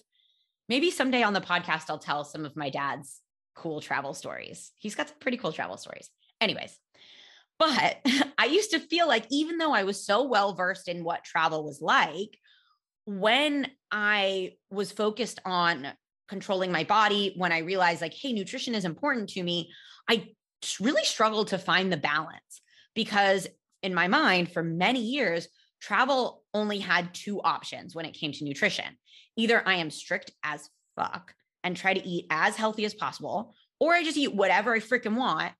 Maybe 0.68 0.90
someday 0.90 1.22
on 1.22 1.32
the 1.32 1.40
podcast, 1.40 1.84
I'll 1.88 1.98
tell 1.98 2.24
some 2.24 2.44
of 2.44 2.56
my 2.56 2.70
dad's 2.70 3.20
cool 3.54 3.80
travel 3.80 4.14
stories. 4.14 4.70
He's 4.78 4.94
got 4.94 5.08
some 5.08 5.18
pretty 5.18 5.38
cool 5.38 5.52
travel 5.52 5.78
stories. 5.78 6.10
Anyways, 6.40 6.78
but 7.58 7.98
I 8.38 8.46
used 8.46 8.70
to 8.70 8.78
feel 8.78 9.08
like 9.08 9.26
even 9.30 9.58
though 9.58 9.72
I 9.72 9.84
was 9.84 10.04
so 10.04 10.24
well 10.24 10.54
versed 10.54 10.88
in 10.88 11.02
what 11.02 11.24
travel 11.24 11.64
was 11.64 11.82
like, 11.82 12.38
when 13.04 13.66
I 13.90 14.52
was 14.70 14.92
focused 14.92 15.40
on 15.44 15.88
controlling 16.28 16.70
my 16.70 16.84
body, 16.84 17.34
when 17.36 17.52
I 17.52 17.58
realized 17.58 18.02
like, 18.02 18.14
hey, 18.14 18.32
nutrition 18.32 18.74
is 18.74 18.84
important 18.84 19.30
to 19.30 19.42
me, 19.42 19.70
I 20.08 20.28
really 20.80 21.04
struggled 21.04 21.48
to 21.48 21.58
find 21.58 21.92
the 21.92 21.96
balance 21.96 22.62
because 22.94 23.46
in 23.82 23.94
my 23.94 24.08
mind, 24.08 24.52
for 24.52 24.62
many 24.62 25.00
years, 25.00 25.48
travel 25.80 26.42
only 26.52 26.78
had 26.78 27.14
two 27.14 27.40
options 27.40 27.94
when 27.94 28.04
it 28.04 28.14
came 28.14 28.32
to 28.32 28.44
nutrition. 28.44 28.98
Either 29.36 29.62
I 29.66 29.74
am 29.76 29.90
strict 29.90 30.32
as 30.42 30.68
fuck 30.96 31.32
and 31.62 31.76
try 31.76 31.94
to 31.94 32.06
eat 32.06 32.26
as 32.30 32.56
healthy 32.56 32.84
as 32.84 32.94
possible, 32.94 33.54
or 33.80 33.94
I 33.94 34.02
just 34.02 34.16
eat 34.16 34.34
whatever 34.34 34.74
I 34.74 34.80
freaking 34.80 35.16
want. 35.16 35.52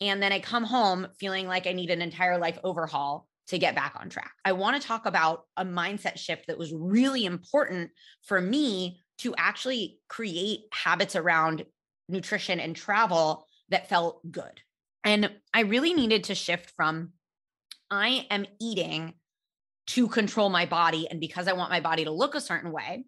And 0.00 0.22
then 0.22 0.32
I 0.32 0.40
come 0.40 0.64
home 0.64 1.06
feeling 1.18 1.46
like 1.46 1.66
I 1.66 1.72
need 1.72 1.90
an 1.90 2.02
entire 2.02 2.36
life 2.36 2.58
overhaul 2.64 3.26
to 3.48 3.58
get 3.58 3.74
back 3.74 3.94
on 3.98 4.08
track. 4.08 4.32
I 4.44 4.52
want 4.52 4.80
to 4.80 4.86
talk 4.86 5.06
about 5.06 5.42
a 5.56 5.64
mindset 5.64 6.18
shift 6.18 6.46
that 6.46 6.58
was 6.58 6.72
really 6.72 7.24
important 7.24 7.90
for 8.22 8.40
me 8.40 9.01
to 9.18 9.34
actually 9.36 9.98
create 10.08 10.60
habits 10.72 11.16
around 11.16 11.64
nutrition 12.08 12.60
and 12.60 12.74
travel 12.74 13.46
that 13.68 13.88
felt 13.88 14.20
good. 14.30 14.60
And 15.04 15.30
I 15.52 15.60
really 15.60 15.94
needed 15.94 16.24
to 16.24 16.34
shift 16.34 16.70
from 16.76 17.10
I 17.90 18.26
am 18.30 18.46
eating 18.60 19.14
to 19.88 20.08
control 20.08 20.48
my 20.48 20.66
body. 20.66 21.08
And 21.10 21.20
because 21.20 21.48
I 21.48 21.52
want 21.52 21.70
my 21.70 21.80
body 21.80 22.04
to 22.04 22.10
look 22.10 22.34
a 22.34 22.40
certain 22.40 22.72
way, 22.72 23.04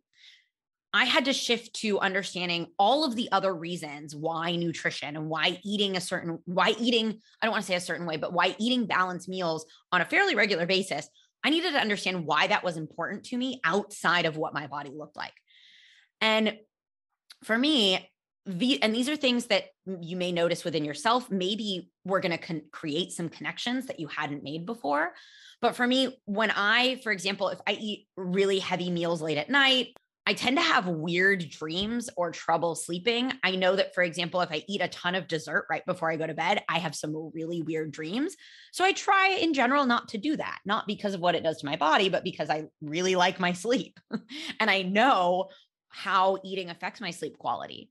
I 0.93 1.07
had 1.07 1.25
to 1.25 1.33
shift 1.33 1.75
to 1.81 1.99
understanding 1.99 2.69
all 2.79 3.05
of 3.05 3.17
the 3.17 3.29
other 3.33 3.53
reasons 3.53 4.15
why 4.15 4.55
nutrition 4.55 5.17
and 5.17 5.29
why 5.29 5.59
eating 5.65 5.97
a 5.97 6.01
certain, 6.01 6.39
why 6.45 6.75
eating, 6.79 7.19
I 7.43 7.47
don't 7.47 7.53
want 7.53 7.65
to 7.65 7.67
say 7.67 7.75
a 7.75 7.81
certain 7.81 8.07
way, 8.07 8.17
but 8.17 8.33
why 8.33 8.55
eating 8.59 8.87
balanced 8.87 9.29
meals 9.29 9.67
on 9.91 10.01
a 10.01 10.05
fairly 10.05 10.37
regular 10.37 10.67
basis. 10.67 11.09
I 11.43 11.51
needed 11.51 11.73
to 11.73 11.81
understand 11.81 12.27
why 12.27 12.47
that 12.47 12.63
was 12.63 12.77
important 12.77 13.25
to 13.25 13.37
me 13.37 13.61
outside 13.65 14.25
of 14.25 14.37
what 14.37 14.55
my 14.55 14.67
body 14.67 14.91
looked 14.95 15.17
like. 15.17 15.35
And 16.25 16.57
for 17.43 17.59
me, 17.59 18.11
the, 18.47 18.83
and 18.83 18.95
these 18.95 19.11
are 19.11 19.17
things 19.17 19.47
that 19.47 19.65
you 20.01 20.17
may 20.17 20.33
notice 20.33 20.65
within 20.65 20.83
yourself. 20.83 21.31
Maybe 21.31 21.91
we're 22.07 22.21
going 22.21 22.33
to 22.33 22.39
con- 22.39 22.63
create 22.73 23.13
some 23.13 23.29
connections 23.29 23.87
that 23.87 24.01
you 24.01 24.07
hadn't 24.07 24.43
made 24.43 24.65
before. 24.65 25.13
But 25.61 25.77
for 25.77 25.87
me, 25.87 26.19
when 26.25 26.51
I, 26.51 26.97
for 27.05 27.13
example, 27.13 27.51
if 27.51 27.61
I 27.67 27.73
eat 27.73 28.09
really 28.17 28.59
heavy 28.59 28.91
meals 28.91 29.21
late 29.21 29.37
at 29.37 29.51
night, 29.51 29.89
I 30.27 30.33
tend 30.33 30.57
to 30.57 30.63
have 30.63 30.87
weird 30.87 31.51
dreams 31.51 32.09
or 32.17 32.31
trouble 32.31 32.75
sleeping. 32.75 33.31
I 33.43 33.57
know 33.57 33.77
that, 33.77 33.95
for 33.95 34.03
example, 34.03 34.41
if 34.41 34.51
I 34.51 34.65
eat 34.67 34.81
a 34.81 34.89
ton 34.89 35.15
of 35.15 35.29
dessert 35.29 35.67
right 35.69 35.85
before 35.85 36.11
I 36.11 36.17
go 36.17 36.27
to 36.27 36.33
bed, 36.33 36.63
I 36.71 36.79
have 36.79 36.95
some 36.95 37.31
really 37.35 37.61
weird 37.61 37.93
dreams. 37.93 38.35
So 38.73 38.83
I 38.83 38.93
try 38.93 39.37
in 39.39 39.53
general 39.53 39.85
not 39.85 40.09
to 40.09 40.19
do 40.19 40.39
that, 40.39 40.61
not 40.65 40.87
because 40.87 41.13
of 41.13 41.21
what 41.21 41.35
it 41.35 41.43
does 41.43 41.59
to 41.59 41.67
my 41.67 41.77
body, 41.77 42.09
but 42.09 42.25
because 42.25 42.49
I 42.49 42.65
really 42.81 43.17
like 43.17 43.39
my 43.39 43.53
sleep. 43.65 44.01
and 44.59 44.71
I 44.71 44.81
know 44.81 45.49
how 45.95 46.39
eating 46.45 46.71
affects 46.71 47.01
my 47.01 47.11
sleep 47.11 47.39
quality. 47.39 47.91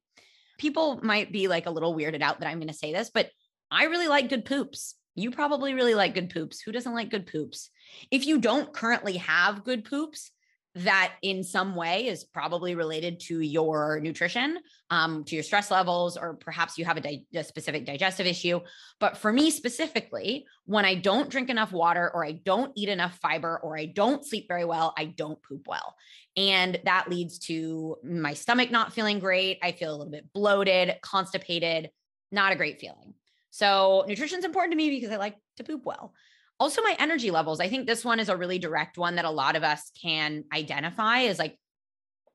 People 0.58 1.00
might 1.02 1.32
be 1.32 1.48
like 1.48 1.66
a 1.66 1.72
little 1.72 1.96
weirded 1.96 2.22
out 2.22 2.40
that 2.40 2.48
I'm 2.48 2.60
going 2.60 2.68
to 2.68 2.74
say 2.74 2.92
this, 2.94 3.10
but 3.10 3.30
I 3.72 3.86
really 3.86 4.08
like 4.08 4.30
good 4.30 4.46
poops. 4.46 4.96
You 5.16 5.32
probably 5.32 5.74
really 5.74 5.96
like 5.96 6.14
good 6.14 6.30
poops. 6.30 6.62
Who 6.62 6.72
doesn't 6.72 6.94
like 6.94 7.10
good 7.10 7.28
poops? 7.28 7.70
If 8.12 8.26
you 8.26 8.40
don't 8.40 8.74
currently 8.74 9.18
have 9.18 9.64
good 9.64 9.86
poops, 9.86 10.32
that 10.76 11.14
in 11.22 11.44
some 11.44 11.76
way 11.76 12.08
is 12.08 12.24
probably 12.24 12.74
related 12.74 13.20
to 13.20 13.40
your 13.42 14.00
nutrition, 14.02 14.58
um, 14.90 15.24
to 15.26 15.36
your 15.36 15.44
stress 15.44 15.70
levels, 15.70 16.18
or 16.18 16.34
perhaps 16.34 16.78
you 16.80 16.86
have 16.86 16.98
a, 16.98 17.02
di- 17.02 17.26
a, 17.36 17.44
specific 17.44 17.86
digestive 17.86 18.26
issue. 18.26 18.60
But 19.00 19.18
for 19.18 19.32
me 19.32 19.52
specifically, 19.52 20.48
when 20.66 20.84
I 20.84 20.96
don't 20.96 21.30
drink 21.30 21.50
enough 21.50 21.72
water, 21.72 22.10
or 22.14 22.26
I 22.26 22.32
don't 22.32 22.72
eat 22.76 22.90
enough 22.90 23.20
fiber, 23.22 23.60
or 23.62 23.78
I 23.78 23.86
don't 23.86 24.26
sleep 24.26 24.48
very 24.48 24.66
well, 24.66 24.94
I 24.98 25.06
don't 25.06 25.42
poop 25.44 25.68
well. 25.68 25.96
And 26.36 26.80
that 26.86 27.08
leads 27.08 27.38
to 27.40 27.98
my 28.04 28.34
stomach 28.34 28.72
not 28.72 28.94
feeling 28.94 29.20
great. 29.20 29.60
I 29.62 29.74
feel 29.74 29.92
a 29.92 29.98
little 29.98 30.12
bit 30.12 30.34
bloated, 30.34 30.96
constipated, 31.04 31.92
not 32.32 32.52
a 32.52 32.56
great 32.56 32.80
feeling. 32.80 33.14
So, 33.52 34.04
nutrition 34.08 34.40
is 34.40 34.46
important 34.46 34.72
to 34.72 34.78
me 34.78 34.90
because 34.90 35.12
I 35.12 35.18
like 35.18 35.36
to 35.58 35.64
poop 35.64 35.84
well. 35.86 36.16
Also, 36.60 36.82
my 36.82 36.96
energy 37.00 37.32
levels. 37.32 37.60
I 37.60 37.68
think 37.68 37.88
this 37.88 38.06
one 38.06 38.20
is 38.20 38.30
a 38.30 38.38
really 38.38 38.60
direct 38.60 38.98
one 38.98 39.16
that 39.16 39.26
a 39.26 39.32
lot 39.32 39.56
of 39.56 39.64
us 39.64 39.92
can 40.02 40.46
identify 40.54 41.20
is 41.22 41.40
like, 41.40 41.58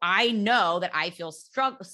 I 0.03 0.31
know 0.31 0.81
that 0.81 0.91
I 0.95 1.11
feel 1.11 1.33
struggle. 1.33 1.87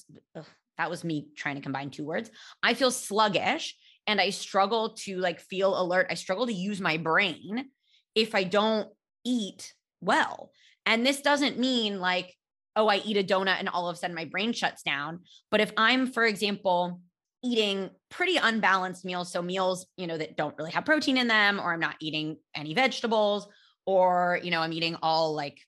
That 0.78 0.90
was 0.90 1.04
me 1.04 1.28
trying 1.36 1.56
to 1.56 1.62
combine 1.62 1.90
two 1.90 2.04
words. 2.04 2.30
I 2.62 2.74
feel 2.74 2.90
sluggish 2.90 3.76
and 4.06 4.20
I 4.20 4.30
struggle 4.30 4.94
to 5.00 5.18
like 5.18 5.40
feel 5.40 5.80
alert. 5.80 6.08
I 6.10 6.14
struggle 6.14 6.46
to 6.46 6.52
use 6.52 6.80
my 6.80 6.96
brain 6.96 7.66
if 8.14 8.34
I 8.34 8.44
don't 8.44 8.88
eat 9.24 9.72
well. 10.00 10.50
And 10.86 11.06
this 11.06 11.22
doesn't 11.22 11.58
mean 11.58 12.00
like, 12.00 12.34
oh, 12.76 12.88
I 12.88 12.96
eat 12.96 13.16
a 13.16 13.22
donut 13.22 13.58
and 13.60 13.68
all 13.68 13.88
of 13.88 13.94
a 13.94 13.98
sudden 13.98 14.16
my 14.16 14.24
brain 14.24 14.52
shuts 14.52 14.82
down. 14.82 15.20
But 15.50 15.60
if 15.60 15.72
I'm, 15.76 16.06
for 16.08 16.24
example, 16.24 17.00
eating 17.44 17.90
pretty 18.10 18.38
unbalanced 18.38 19.04
meals. 19.04 19.30
So 19.30 19.42
meals, 19.42 19.86
you 19.96 20.06
know, 20.06 20.16
that 20.16 20.36
don't 20.36 20.56
really 20.56 20.72
have 20.72 20.84
protein 20.84 21.18
in 21.18 21.28
them, 21.28 21.60
or 21.60 21.72
I'm 21.72 21.80
not 21.80 21.96
eating 22.00 22.38
any 22.56 22.74
vegetables, 22.74 23.46
or, 23.86 24.40
you 24.42 24.50
know, 24.50 24.60
I'm 24.60 24.72
eating 24.72 24.96
all 25.02 25.34
like, 25.34 25.60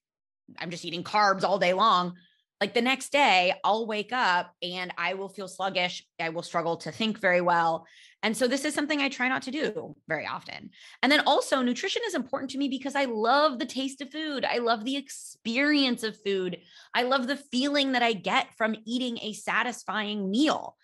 I'm 0.58 0.70
just 0.70 0.84
eating 0.84 1.04
carbs 1.04 1.44
all 1.44 1.58
day 1.58 1.74
long. 1.74 2.14
Like 2.58 2.72
the 2.72 2.80
next 2.80 3.12
day, 3.12 3.52
I'll 3.62 3.86
wake 3.86 4.14
up 4.14 4.50
and 4.62 4.90
I 4.96 5.12
will 5.12 5.28
feel 5.28 5.46
sluggish. 5.46 6.02
I 6.18 6.30
will 6.30 6.42
struggle 6.42 6.78
to 6.78 6.90
think 6.90 7.20
very 7.20 7.42
well. 7.42 7.84
And 8.22 8.34
so 8.34 8.48
this 8.48 8.64
is 8.64 8.72
something 8.74 9.02
I 9.02 9.10
try 9.10 9.28
not 9.28 9.42
to 9.42 9.50
do 9.50 9.94
very 10.08 10.26
often. 10.26 10.70
And 11.02 11.12
then 11.12 11.20
also, 11.26 11.60
nutrition 11.60 12.00
is 12.06 12.14
important 12.14 12.50
to 12.52 12.58
me 12.58 12.68
because 12.68 12.96
I 12.96 13.04
love 13.04 13.58
the 13.58 13.66
taste 13.66 14.00
of 14.00 14.10
food. 14.10 14.46
I 14.46 14.58
love 14.58 14.86
the 14.86 14.96
experience 14.96 16.02
of 16.02 16.16
food. 16.24 16.58
I 16.94 17.02
love 17.02 17.26
the 17.26 17.36
feeling 17.36 17.92
that 17.92 18.02
I 18.02 18.14
get 18.14 18.48
from 18.56 18.74
eating 18.86 19.18
a 19.20 19.34
satisfying 19.34 20.30
meal. 20.30 20.76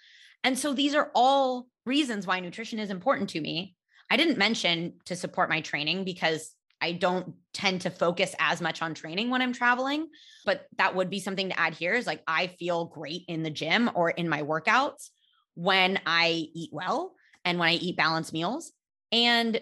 And 0.45 0.59
so 0.59 0.73
these 0.73 0.95
are 0.95 1.11
all 1.15 1.67
reasons 1.87 2.27
why 2.27 2.41
nutrition 2.41 2.79
is 2.79 2.91
important 2.91 3.31
to 3.31 3.41
me. 3.41 3.77
I 4.11 4.17
didn't 4.17 4.39
mention 4.39 4.95
to 5.07 5.17
support 5.17 5.49
my 5.49 5.61
training 5.61 6.05
because 6.05 6.55
I 6.81 6.93
don't 6.93 7.35
tend 7.55 7.83
to 7.83 7.91
focus 7.91 8.35
as 8.41 8.61
much 8.61 8.83
on 8.83 8.93
training 8.93 9.31
when 9.31 9.41
I'm 9.41 9.53
traveling, 9.53 10.09
but 10.45 10.67
that 10.79 10.97
would 10.97 11.11
be 11.11 11.21
something 11.21 11.49
to 11.49 11.59
add 11.59 11.75
here 11.75 11.95
is 11.95 12.07
like 12.07 12.23
I 12.27 12.49
feel 12.49 12.87
great 12.87 13.23
in 13.29 13.45
the 13.45 13.51
gym 13.51 13.89
or 13.95 14.11
in 14.11 14.29
my 14.29 14.43
workouts 14.43 15.11
when 15.55 16.01
I 16.07 16.49
eat 16.55 16.71
well 16.73 17.15
and 17.45 17.59
when 17.59 17.69
I 17.69 17.75
eat 17.75 17.97
balanced 17.97 18.33
meals. 18.33 18.73
And 19.13 19.61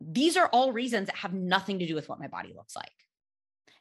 these 0.00 0.36
are 0.36 0.48
all 0.52 0.72
reasons 0.72 1.06
that 1.06 1.16
have 1.16 1.32
nothing 1.32 1.78
to 1.78 1.86
do 1.86 1.94
with 1.94 2.08
what 2.08 2.20
my 2.20 2.28
body 2.28 2.52
looks 2.54 2.76
like. 2.76 2.92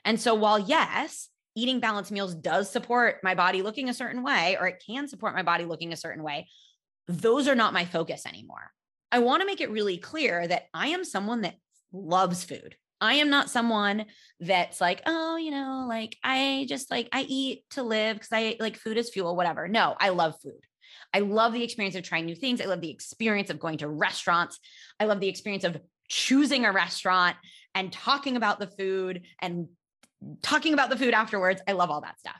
And 0.05 0.19
so 0.19 0.33
while 0.33 0.59
yes, 0.59 1.29
eating 1.59 1.79
balanced 1.79 2.11
meals 2.11 2.33
does 2.33 2.69
support 2.69 3.17
my 3.23 3.35
body 3.35 3.61
looking 3.61 3.89
a 3.89 3.93
certain 3.93 4.23
way, 4.23 4.55
or 4.59 4.67
it 4.67 4.81
can 4.85 5.07
support 5.07 5.35
my 5.35 5.43
body 5.43 5.65
looking 5.65 5.91
a 5.91 5.97
certain 5.97 6.23
way, 6.23 6.47
those 7.07 7.47
are 7.47 7.55
not 7.55 7.73
my 7.73 7.85
focus 7.85 8.25
anymore. 8.25 8.71
I 9.11 9.19
want 9.19 9.41
to 9.41 9.45
make 9.45 9.59
it 9.59 9.71
really 9.71 9.97
clear 9.97 10.47
that 10.47 10.67
I 10.73 10.89
am 10.89 11.03
someone 11.03 11.41
that 11.41 11.55
loves 11.91 12.43
food. 12.43 12.75
I 13.01 13.15
am 13.15 13.29
not 13.29 13.49
someone 13.49 14.05
that's 14.39 14.79
like, 14.79 15.01
oh, 15.05 15.37
you 15.37 15.51
know, 15.51 15.85
like 15.87 16.17
I 16.23 16.65
just 16.69 16.91
like 16.91 17.09
I 17.11 17.23
eat 17.23 17.63
to 17.71 17.83
live 17.83 18.15
because 18.15 18.29
I 18.31 18.55
like 18.59 18.77
food 18.77 18.97
is 18.97 19.09
fuel, 19.09 19.35
whatever. 19.35 19.67
No, 19.67 19.95
I 19.99 20.09
love 20.09 20.35
food. 20.41 20.59
I 21.13 21.19
love 21.19 21.53
the 21.53 21.63
experience 21.63 21.95
of 21.95 22.03
trying 22.03 22.25
new 22.25 22.35
things. 22.35 22.61
I 22.61 22.65
love 22.65 22.81
the 22.81 22.91
experience 22.91 23.49
of 23.49 23.59
going 23.59 23.79
to 23.79 23.87
restaurants. 23.87 24.59
I 24.99 25.05
love 25.05 25.19
the 25.19 25.29
experience 25.29 25.63
of 25.63 25.77
choosing 26.07 26.65
a 26.65 26.71
restaurant 26.71 27.35
and 27.73 27.91
talking 27.91 28.35
about 28.35 28.59
the 28.59 28.67
food 28.67 29.23
and 29.41 29.67
talking 30.41 30.73
about 30.73 30.89
the 30.89 30.97
food 30.97 31.13
afterwards. 31.13 31.61
I 31.67 31.73
love 31.73 31.89
all 31.89 32.01
that 32.01 32.19
stuff. 32.19 32.39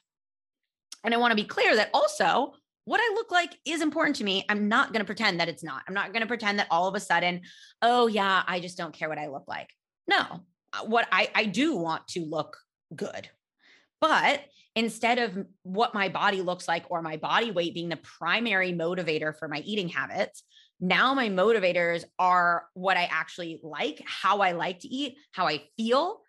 And 1.03 1.13
I 1.13 1.17
want 1.17 1.31
to 1.31 1.35
be 1.35 1.45
clear 1.45 1.75
that 1.75 1.89
also 1.93 2.53
what 2.85 2.99
I 2.99 3.13
look 3.13 3.31
like 3.31 3.55
is 3.65 3.81
important 3.81 4.15
to 4.17 4.23
me. 4.23 4.45
I'm 4.49 4.67
not 4.67 4.91
going 4.91 5.01
to 5.01 5.05
pretend 5.05 5.39
that 5.39 5.47
it's 5.47 5.63
not. 5.63 5.83
I'm 5.87 5.93
not 5.93 6.11
going 6.11 6.21
to 6.21 6.27
pretend 6.27 6.59
that 6.59 6.67
all 6.71 6.87
of 6.87 6.95
a 6.95 6.99
sudden, 6.99 7.41
oh, 7.81 8.07
yeah, 8.07 8.41
I 8.47 8.59
just 8.59 8.77
don't 8.77 8.93
care 8.93 9.07
what 9.07 9.19
I 9.19 9.27
look 9.27 9.45
like. 9.47 9.69
No, 10.07 10.41
uh, 10.73 10.85
what 10.85 11.07
I, 11.11 11.29
I 11.35 11.45
do 11.45 11.75
want 11.75 12.07
to 12.09 12.25
look 12.25 12.57
good. 12.95 13.29
But 14.01 14.41
instead 14.75 15.19
of 15.19 15.45
what 15.63 15.93
my 15.93 16.09
body 16.09 16.41
looks 16.41 16.67
like 16.67 16.85
or 16.89 17.01
my 17.01 17.17
body 17.17 17.51
weight 17.51 17.73
being 17.73 17.89
the 17.89 17.97
primary 17.97 18.73
motivator 18.73 19.37
for 19.37 19.47
my 19.47 19.59
eating 19.59 19.89
habits, 19.89 20.43
now 20.79 21.13
my 21.13 21.29
motivators 21.29 22.05
are 22.17 22.65
what 22.73 22.97
I 22.97 23.07
actually 23.11 23.59
like, 23.61 24.01
how 24.05 24.39
I 24.39 24.53
like 24.53 24.79
to 24.79 24.87
eat, 24.87 25.17
how 25.31 25.47
I 25.47 25.63
feel, 25.77 26.21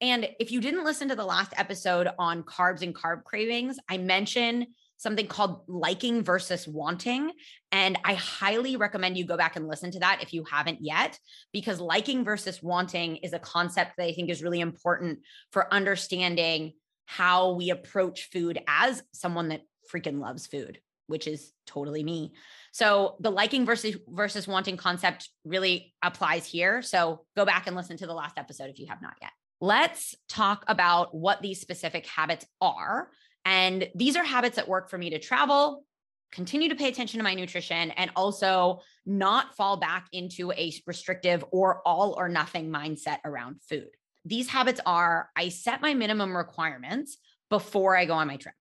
and 0.00 0.28
if 0.38 0.50
you 0.50 0.60
didn't 0.60 0.84
listen 0.84 1.08
to 1.08 1.16
the 1.16 1.24
last 1.24 1.52
episode 1.56 2.08
on 2.18 2.42
carbs 2.42 2.82
and 2.82 2.94
carb 2.94 3.24
cravings, 3.24 3.78
I 3.88 3.98
mentioned 3.98 4.66
something 4.98 5.26
called 5.26 5.62
liking 5.68 6.22
versus 6.22 6.66
wanting. 6.66 7.32
And 7.72 7.98
I 8.04 8.14
highly 8.14 8.76
recommend 8.76 9.16
you 9.16 9.26
go 9.26 9.36
back 9.36 9.56
and 9.56 9.68
listen 9.68 9.90
to 9.92 9.98
that 10.00 10.22
if 10.22 10.32
you 10.32 10.44
haven't 10.50 10.78
yet, 10.80 11.18
because 11.52 11.80
liking 11.80 12.24
versus 12.24 12.62
wanting 12.62 13.16
is 13.16 13.32
a 13.32 13.38
concept 13.38 13.92
that 13.96 14.04
I 14.04 14.12
think 14.12 14.30
is 14.30 14.42
really 14.42 14.60
important 14.60 15.20
for 15.50 15.72
understanding 15.72 16.72
how 17.04 17.52
we 17.52 17.70
approach 17.70 18.30
food 18.32 18.58
as 18.66 19.02
someone 19.12 19.48
that 19.48 19.62
freaking 19.92 20.20
loves 20.20 20.46
food 20.46 20.80
which 21.08 21.26
is 21.26 21.52
totally 21.66 22.02
me. 22.02 22.32
So 22.72 23.16
the 23.20 23.30
liking 23.30 23.64
versus 23.64 23.96
versus 24.08 24.48
wanting 24.48 24.76
concept 24.76 25.30
really 25.44 25.94
applies 26.02 26.46
here. 26.46 26.82
So 26.82 27.24
go 27.36 27.44
back 27.44 27.66
and 27.66 27.76
listen 27.76 27.96
to 27.98 28.06
the 28.06 28.12
last 28.12 28.38
episode 28.38 28.70
if 28.70 28.78
you 28.78 28.86
have 28.88 29.00
not 29.00 29.14
yet. 29.20 29.30
Let's 29.60 30.14
talk 30.28 30.64
about 30.68 31.14
what 31.14 31.40
these 31.40 31.60
specific 31.60 32.06
habits 32.06 32.46
are. 32.60 33.10
And 33.44 33.88
these 33.94 34.16
are 34.16 34.24
habits 34.24 34.56
that 34.56 34.68
work 34.68 34.90
for 34.90 34.98
me 34.98 35.10
to 35.10 35.18
travel, 35.18 35.84
continue 36.32 36.68
to 36.68 36.74
pay 36.74 36.88
attention 36.88 37.18
to 37.18 37.24
my 37.24 37.34
nutrition, 37.34 37.90
and 37.92 38.10
also 38.16 38.80
not 39.06 39.56
fall 39.56 39.76
back 39.76 40.08
into 40.12 40.52
a 40.52 40.72
restrictive 40.86 41.44
or 41.52 41.80
all 41.86 42.14
or 42.18 42.28
nothing 42.28 42.70
mindset 42.70 43.18
around 43.24 43.62
food. 43.62 43.88
These 44.24 44.48
habits 44.48 44.80
are 44.84 45.30
I 45.36 45.48
set 45.48 45.80
my 45.80 45.94
minimum 45.94 46.36
requirements 46.36 47.16
before 47.48 47.96
I 47.96 48.04
go 48.04 48.14
on 48.14 48.26
my 48.26 48.36
trip. 48.36 48.54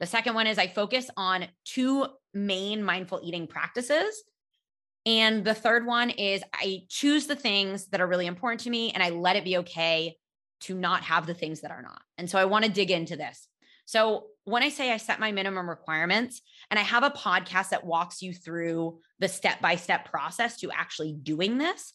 The 0.00 0.06
second 0.06 0.34
one 0.34 0.46
is 0.46 0.58
I 0.58 0.66
focus 0.66 1.10
on 1.16 1.46
two 1.66 2.06
main 2.32 2.82
mindful 2.82 3.20
eating 3.22 3.46
practices 3.46 4.22
and 5.10 5.44
the 5.44 5.54
third 5.54 5.86
one 5.86 6.10
is 6.10 6.40
I 6.54 6.82
choose 6.88 7.26
the 7.26 7.34
things 7.34 7.88
that 7.88 8.00
are 8.00 8.06
really 8.06 8.26
important 8.26 8.60
to 8.60 8.70
me 8.70 8.92
and 8.92 9.02
I 9.02 9.10
let 9.10 9.34
it 9.34 9.42
be 9.42 9.56
okay 9.58 10.16
to 10.60 10.74
not 10.76 11.02
have 11.02 11.26
the 11.26 11.34
things 11.34 11.62
that 11.62 11.72
are 11.72 11.82
not. 11.82 12.00
And 12.16 12.30
so 12.30 12.38
I 12.38 12.44
want 12.44 12.64
to 12.64 12.70
dig 12.70 12.92
into 12.92 13.16
this. 13.16 13.48
So 13.86 14.26
when 14.44 14.62
I 14.62 14.68
say 14.68 14.92
I 14.92 14.98
set 14.98 15.18
my 15.18 15.32
minimum 15.32 15.68
requirements 15.68 16.42
and 16.70 16.78
I 16.78 16.84
have 16.84 17.02
a 17.02 17.10
podcast 17.10 17.70
that 17.70 17.84
walks 17.84 18.22
you 18.22 18.32
through 18.32 19.00
the 19.18 19.26
step 19.26 19.60
by 19.60 19.74
step 19.74 20.08
process 20.08 20.58
to 20.58 20.70
actually 20.70 21.12
doing 21.12 21.58
this. 21.58 21.92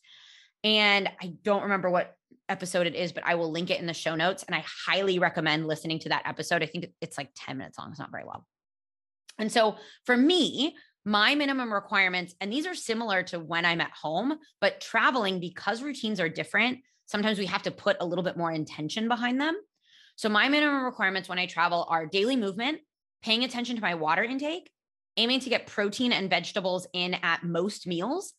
And 0.66 1.10
I 1.22 1.36
don't 1.44 1.64
remember 1.64 1.90
what 1.90 2.18
episode 2.50 2.86
it 2.86 2.96
is, 2.96 3.14
but 3.14 3.26
I 3.26 3.36
will 3.36 3.50
link 3.50 3.70
it 3.70 3.80
in 3.80 3.86
the 3.86 3.94
show 3.94 4.16
notes. 4.16 4.44
And 4.44 4.54
I 4.54 4.66
highly 4.86 5.20
recommend 5.20 5.68
listening 5.68 6.00
to 6.00 6.10
that 6.10 6.24
episode. 6.26 6.64
I 6.64 6.66
think 6.66 6.88
it's 7.00 7.18
like 7.18 7.30
10 7.38 7.58
minutes 7.58 7.80
long, 7.80 7.92
it's 7.92 8.00
not 8.00 8.12
very 8.12 8.26
long. 8.26 8.42
And 9.40 9.50
so 9.50 9.78
for 10.06 10.18
me, 10.18 10.76
my 11.06 11.36
minimum 11.36 11.72
requirements, 11.72 12.34
and 12.42 12.52
these 12.52 12.66
are 12.66 12.76
similar 12.76 13.22
to 13.24 13.40
when 13.40 13.64
I'm 13.64 13.80
at 13.80 13.92
home, 13.92 14.38
but 14.60 14.82
traveling 14.82 15.40
because 15.40 15.84
routines 15.84 16.20
are 16.20 16.28
different, 16.28 16.80
sometimes 17.06 17.38
we 17.38 17.46
have 17.46 17.62
to 17.64 17.72
put 17.72 17.98
a 18.00 18.06
little 18.06 18.24
bit 18.24 18.38
more 18.38 18.52
intention 18.52 19.08
behind 19.08 19.40
them. 19.40 19.56
So, 20.16 20.30
my 20.30 20.50
minimum 20.50 20.84
requirements 20.84 21.30
when 21.30 21.40
I 21.40 21.46
travel 21.46 21.86
are 21.90 22.06
daily 22.06 22.36
movement, 22.36 22.80
paying 23.22 23.44
attention 23.44 23.76
to 23.76 23.82
my 23.82 23.96
water 23.96 24.24
intake, 24.24 24.72
aiming 25.18 25.42
to 25.42 25.50
get 25.50 25.68
protein 25.68 26.12
and 26.12 26.30
vegetables 26.30 26.88
in 26.94 27.14
at 27.16 27.44
most 27.44 27.86
meals. 27.86 28.34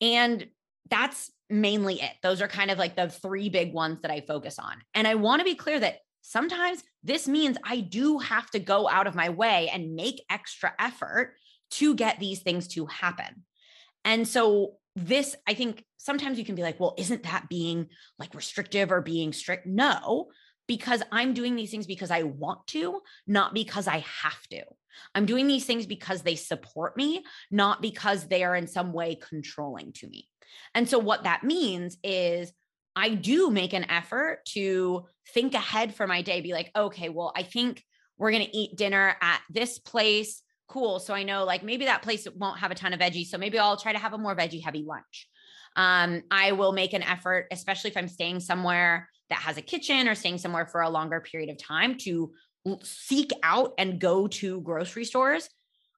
And 0.00 0.46
that's 0.90 1.30
mainly 1.48 2.00
it. 2.02 2.12
Those 2.22 2.42
are 2.42 2.48
kind 2.48 2.70
of 2.70 2.78
like 2.78 2.96
the 2.96 3.08
three 3.08 3.48
big 3.48 3.72
ones 3.72 4.00
that 4.02 4.10
I 4.10 4.20
focus 4.20 4.58
on. 4.58 4.74
And 4.94 5.06
I 5.06 5.14
want 5.14 5.40
to 5.40 5.44
be 5.44 5.54
clear 5.54 5.80
that 5.80 5.98
sometimes 6.22 6.82
this 7.02 7.28
means 7.28 7.56
I 7.64 7.80
do 7.80 8.18
have 8.18 8.50
to 8.50 8.58
go 8.58 8.88
out 8.88 9.06
of 9.06 9.14
my 9.14 9.28
way 9.28 9.70
and 9.72 9.94
make 9.94 10.22
extra 10.28 10.72
effort 10.78 11.34
to 11.72 11.94
get 11.94 12.18
these 12.18 12.40
things 12.40 12.68
to 12.68 12.86
happen. 12.86 13.44
And 14.04 14.26
so 14.26 14.74
this 14.94 15.36
I 15.46 15.54
think 15.54 15.84
sometimes 15.98 16.38
you 16.38 16.44
can 16.44 16.54
be 16.54 16.62
like, 16.62 16.80
well, 16.80 16.94
isn't 16.96 17.24
that 17.24 17.48
being 17.48 17.88
like 18.18 18.34
restrictive 18.34 18.90
or 18.92 19.02
being 19.02 19.32
strict? 19.32 19.66
No, 19.66 20.28
because 20.66 21.02
I'm 21.12 21.34
doing 21.34 21.56
these 21.56 21.70
things 21.70 21.86
because 21.86 22.10
I 22.10 22.22
want 22.22 22.66
to, 22.68 23.00
not 23.26 23.54
because 23.54 23.86
I 23.86 24.04
have 24.22 24.46
to. 24.50 24.62
I'm 25.14 25.26
doing 25.26 25.46
these 25.46 25.64
things 25.64 25.86
because 25.86 26.22
they 26.22 26.36
support 26.36 26.96
me, 26.96 27.24
not 27.50 27.82
because 27.82 28.26
they 28.26 28.44
are 28.44 28.56
in 28.56 28.66
some 28.66 28.92
way 28.92 29.16
controlling 29.16 29.92
to 29.94 30.08
me. 30.08 30.28
And 30.74 30.88
so 30.88 30.98
what 30.98 31.24
that 31.24 31.44
means 31.44 31.98
is 32.02 32.52
I 32.94 33.10
do 33.10 33.50
make 33.50 33.74
an 33.74 33.90
effort 33.90 34.40
to 34.52 35.06
think 35.34 35.54
ahead 35.54 35.94
for 35.94 36.06
my 36.06 36.22
day, 36.22 36.40
be 36.40 36.54
like, 36.54 36.70
okay, 36.74 37.10
well, 37.10 37.32
I 37.36 37.42
think 37.42 37.84
we're 38.16 38.30
going 38.30 38.46
to 38.46 38.56
eat 38.56 38.76
dinner 38.76 39.16
at 39.20 39.42
this 39.50 39.78
place. 39.78 40.42
Cool. 40.68 40.98
So 40.98 41.14
I 41.14 41.22
know 41.22 41.44
like 41.44 41.62
maybe 41.62 41.84
that 41.84 42.02
place 42.02 42.26
won't 42.34 42.58
have 42.58 42.70
a 42.70 42.74
ton 42.74 42.92
of 42.92 43.00
veggies. 43.00 43.26
So 43.26 43.38
maybe 43.38 43.58
I'll 43.58 43.76
try 43.76 43.92
to 43.92 43.98
have 43.98 44.12
a 44.12 44.18
more 44.18 44.34
veggie 44.34 44.62
heavy 44.62 44.82
lunch. 44.82 45.28
Um, 45.76 46.22
I 46.30 46.52
will 46.52 46.72
make 46.72 46.92
an 46.92 47.02
effort, 47.02 47.46
especially 47.52 47.90
if 47.90 47.96
I'm 47.96 48.08
staying 48.08 48.40
somewhere 48.40 49.08
that 49.28 49.38
has 49.40 49.58
a 49.58 49.62
kitchen 49.62 50.08
or 50.08 50.14
staying 50.14 50.38
somewhere 50.38 50.66
for 50.66 50.80
a 50.80 50.90
longer 50.90 51.20
period 51.20 51.50
of 51.50 51.58
time 51.58 51.96
to 51.98 52.32
seek 52.82 53.30
out 53.42 53.74
and 53.78 54.00
go 54.00 54.26
to 54.26 54.60
grocery 54.62 55.04
stores. 55.04 55.48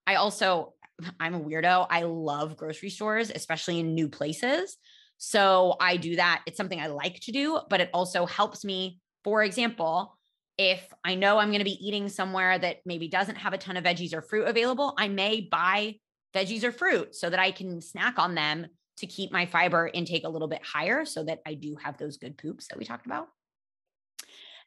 I 0.06 0.16
also, 0.16 0.74
I'm 1.20 1.34
a 1.34 1.40
weirdo. 1.40 1.86
I 1.88 2.02
love 2.02 2.56
grocery 2.56 2.90
stores, 2.90 3.30
especially 3.34 3.78
in 3.78 3.94
new 3.94 4.08
places. 4.08 4.76
So 5.16 5.76
I 5.80 5.96
do 5.96 6.16
that. 6.16 6.42
It's 6.46 6.56
something 6.56 6.80
I 6.80 6.88
like 6.88 7.20
to 7.20 7.32
do, 7.32 7.60
but 7.70 7.80
it 7.80 7.90
also 7.94 8.26
helps 8.26 8.64
me. 8.64 9.00
For 9.24 9.42
example, 9.42 10.17
if 10.58 10.92
I 11.04 11.14
know 11.14 11.38
I'm 11.38 11.48
going 11.48 11.60
to 11.60 11.64
be 11.64 11.86
eating 11.86 12.08
somewhere 12.08 12.58
that 12.58 12.78
maybe 12.84 13.08
doesn't 13.08 13.36
have 13.36 13.52
a 13.52 13.58
ton 13.58 13.76
of 13.76 13.84
veggies 13.84 14.12
or 14.12 14.20
fruit 14.20 14.48
available, 14.48 14.92
I 14.98 15.08
may 15.08 15.40
buy 15.40 15.94
veggies 16.34 16.64
or 16.64 16.72
fruit 16.72 17.14
so 17.14 17.30
that 17.30 17.38
I 17.38 17.52
can 17.52 17.80
snack 17.80 18.18
on 18.18 18.34
them 18.34 18.66
to 18.98 19.06
keep 19.06 19.30
my 19.30 19.46
fiber 19.46 19.88
intake 19.92 20.24
a 20.24 20.28
little 20.28 20.48
bit 20.48 20.60
higher 20.64 21.04
so 21.04 21.22
that 21.24 21.38
I 21.46 21.54
do 21.54 21.76
have 21.82 21.96
those 21.96 22.16
good 22.16 22.36
poops 22.36 22.66
that 22.68 22.78
we 22.78 22.84
talked 22.84 23.06
about. 23.06 23.28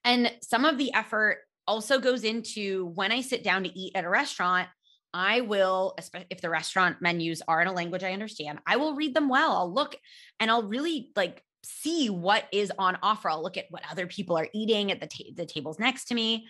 And 0.06 0.32
some 0.42 0.64
of 0.64 0.78
the 0.78 0.94
effort 0.94 1.40
also 1.68 2.00
goes 2.00 2.24
into 2.24 2.86
when 2.96 3.12
I 3.12 3.22
sit 3.22 3.44
down 3.44 3.64
to 3.64 3.78
eat 3.78 3.96
at 3.96 4.06
a 4.06 4.10
restaurant, 4.10 4.70
I 5.14 5.42
will, 5.42 5.96
if 6.30 6.40
the 6.40 6.50
restaurant 6.50 7.02
menus 7.02 7.42
are 7.46 7.62
in 7.62 7.68
a 7.68 7.74
language 7.74 8.04
I 8.04 8.14
understand, 8.14 8.60
I 8.66 8.78
will 8.78 8.96
read 8.96 9.14
them 9.14 9.28
well. 9.28 9.52
I'll 9.58 9.74
look 9.74 9.98
and 10.40 10.50
I'll 10.50 10.64
really 10.64 11.12
like 11.18 11.44
see 11.64 12.10
what 12.10 12.46
is 12.52 12.72
on 12.78 12.98
offer. 13.02 13.30
I'll 13.30 13.44
look 13.44 13.58
at 13.58 13.66
what 13.70 13.84
other 13.90 14.08
people 14.08 14.38
are 14.38 14.48
eating 14.54 14.92
at 14.92 15.00
the, 15.00 15.08
ta- 15.08 15.32
the 15.36 15.46
tables 15.46 15.80
next 15.80 16.06
to 16.06 16.16
me. 16.16 16.48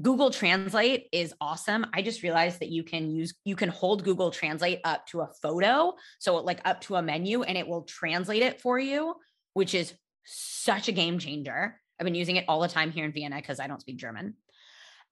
Google 0.00 0.30
Translate 0.30 1.08
is 1.12 1.34
awesome. 1.40 1.86
I 1.92 2.02
just 2.02 2.22
realized 2.22 2.60
that 2.60 2.68
you 2.70 2.82
can 2.82 3.10
use 3.10 3.34
you 3.44 3.56
can 3.56 3.68
hold 3.68 4.04
Google 4.04 4.30
Translate 4.30 4.80
up 4.84 5.06
to 5.08 5.20
a 5.20 5.28
photo, 5.42 5.94
so 6.18 6.36
like 6.36 6.60
up 6.64 6.80
to 6.82 6.96
a 6.96 7.02
menu 7.02 7.42
and 7.42 7.58
it 7.58 7.66
will 7.66 7.82
translate 7.82 8.42
it 8.42 8.60
for 8.60 8.78
you, 8.78 9.14
which 9.54 9.74
is 9.74 9.92
such 10.24 10.88
a 10.88 10.92
game 10.92 11.18
changer. 11.18 11.78
I've 11.98 12.04
been 12.04 12.14
using 12.14 12.36
it 12.36 12.44
all 12.48 12.60
the 12.60 12.68
time 12.68 12.92
here 12.92 13.04
in 13.04 13.12
Vienna 13.12 13.36
because 13.36 13.60
I 13.60 13.66
don't 13.66 13.80
speak 13.80 13.98
German. 13.98 14.34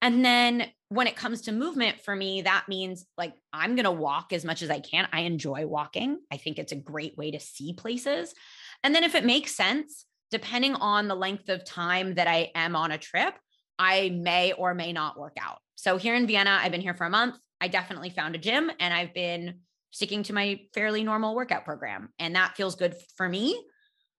And 0.00 0.24
then 0.24 0.66
when 0.90 1.06
it 1.06 1.16
comes 1.16 1.42
to 1.42 1.52
movement 1.52 2.00
for 2.00 2.14
me, 2.14 2.42
that 2.42 2.66
means 2.68 3.04
like 3.16 3.34
I'm 3.52 3.74
going 3.74 3.84
to 3.84 3.90
walk 3.90 4.32
as 4.32 4.44
much 4.44 4.62
as 4.62 4.70
I 4.70 4.80
can. 4.80 5.08
I 5.12 5.22
enjoy 5.22 5.66
walking. 5.66 6.18
I 6.32 6.36
think 6.36 6.58
it's 6.58 6.72
a 6.72 6.76
great 6.76 7.18
way 7.18 7.32
to 7.32 7.40
see 7.40 7.72
places. 7.72 8.32
And 8.82 8.94
then 8.94 9.04
if 9.04 9.14
it 9.14 9.24
makes 9.24 9.54
sense, 9.54 10.06
depending 10.30 10.74
on 10.74 11.08
the 11.08 11.14
length 11.14 11.48
of 11.48 11.64
time 11.64 12.14
that 12.14 12.28
I 12.28 12.50
am 12.54 12.76
on 12.76 12.90
a 12.90 12.98
trip, 12.98 13.34
I 13.78 14.10
may 14.10 14.52
or 14.52 14.74
may 14.74 14.92
not 14.92 15.18
work 15.18 15.36
out. 15.40 15.58
So 15.76 15.96
here 15.96 16.14
in 16.14 16.26
Vienna, 16.26 16.58
I've 16.60 16.72
been 16.72 16.80
here 16.80 16.94
for 16.94 17.06
a 17.06 17.10
month. 17.10 17.36
I 17.60 17.68
definitely 17.68 18.10
found 18.10 18.34
a 18.34 18.38
gym 18.38 18.70
and 18.78 18.92
I've 18.92 19.14
been 19.14 19.60
sticking 19.90 20.22
to 20.24 20.32
my 20.32 20.60
fairly 20.74 21.02
normal 21.02 21.34
workout 21.34 21.64
program. 21.64 22.10
And 22.18 22.34
that 22.34 22.56
feels 22.56 22.74
good 22.74 22.94
for 23.16 23.28
me 23.28 23.60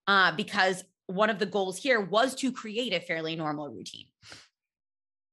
uh, 0.06 0.34
because 0.36 0.84
one 1.06 1.30
of 1.30 1.38
the 1.38 1.46
goals 1.46 1.76
here 1.76 2.00
was 2.00 2.34
to 2.36 2.52
create 2.52 2.92
a 2.92 3.00
fairly 3.00 3.36
normal 3.36 3.68
routine. 3.68 4.06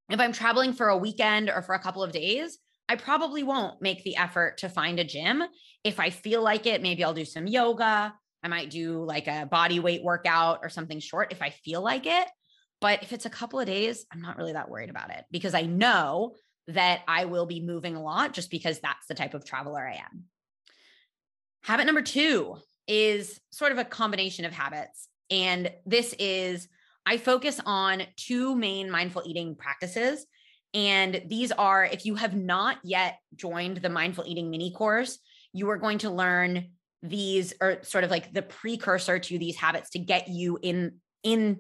If 0.10 0.20
I'm 0.20 0.32
traveling 0.32 0.74
for 0.74 0.88
a 0.90 0.98
weekend 0.98 1.50
or 1.50 1.62
for 1.62 1.76
a 1.76 1.80
couple 1.80 2.04
of 2.04 2.12
days, 2.12 2.60
I 2.90 2.96
probably 2.96 3.44
won't 3.44 3.82
make 3.82 4.04
the 4.04 4.16
effort 4.16 4.58
to 4.60 4.70
find 4.70 5.00
a 5.00 5.04
gym. 5.04 5.44
If 5.84 6.00
I 6.00 6.10
feel 6.10 6.42
like 6.42 6.66
it, 6.66 6.82
maybe 6.82 7.04
I'll 7.04 7.14
do 7.14 7.26
some 7.26 7.48
yoga. 7.48 8.14
I 8.44 8.48
might 8.48 8.70
do 8.70 9.04
like 9.04 9.28
a 9.28 9.46
body 9.46 9.80
weight 9.80 10.04
workout 10.04 10.60
or 10.64 10.70
something 10.70 11.00
short 11.00 11.32
if 11.32 11.42
I 11.42 11.50
feel 11.50 11.82
like 11.82 12.06
it. 12.06 12.28
But 12.80 13.02
if 13.04 13.12
it's 13.12 13.26
a 13.26 13.32
couple 13.32 13.60
of 13.60 13.66
days, 13.66 14.06
I'm 14.12 14.22
not 14.22 14.38
really 14.38 14.54
that 14.54 14.70
worried 14.70 14.90
about 14.90 15.10
it 15.10 15.26
because 15.32 15.54
I 15.54 15.64
know 15.64 16.36
that 16.68 17.02
I 17.08 17.26
will 17.26 17.46
be 17.46 17.62
moving 17.62 17.96
a 17.96 18.04
lot 18.04 18.34
just 18.34 18.52
because 18.52 18.80
that's 18.80 19.08
the 19.08 19.16
type 19.16 19.34
of 19.34 19.46
traveler 19.46 19.86
I 19.88 19.96
am. 19.96 20.26
Habit 21.64 21.86
number 21.86 22.02
two 22.02 22.58
is 22.88 23.40
sort 23.52 23.72
of 23.72 23.78
a 23.78 23.86
combination 23.86 24.46
of 24.46 24.52
habits. 24.52 25.08
And 25.30 25.72
this 25.86 26.14
is 26.20 26.68
I 27.06 27.18
focus 27.18 27.60
on 27.66 28.04
two 28.18 28.56
main 28.56 28.92
mindful 28.92 29.24
eating 29.26 29.56
practices. 29.56 30.26
And 30.74 31.22
these 31.28 31.52
are 31.54 31.86
if 31.86 32.06
you 32.06 32.16
have 32.16 32.36
not 32.36 32.78
yet 32.84 33.18
joined 33.36 33.78
the 33.78 33.90
mindful 33.90 34.26
eating 34.28 34.50
mini 34.50 34.72
course, 34.72 35.18
you 35.54 35.70
are 35.70 35.78
going 35.78 36.00
to 36.00 36.10
learn 36.10 36.72
these 37.04 37.54
are 37.62 37.84
sort 37.84 38.04
of 38.04 38.12
like 38.12 38.34
the 38.34 38.42
precursor 38.42 39.20
to 39.20 39.38
these 39.38 39.56
habits 39.56 39.92
to 39.92 40.00
get 40.00 40.28
you 40.28 40.58
in 40.62 40.96
in 41.24 41.60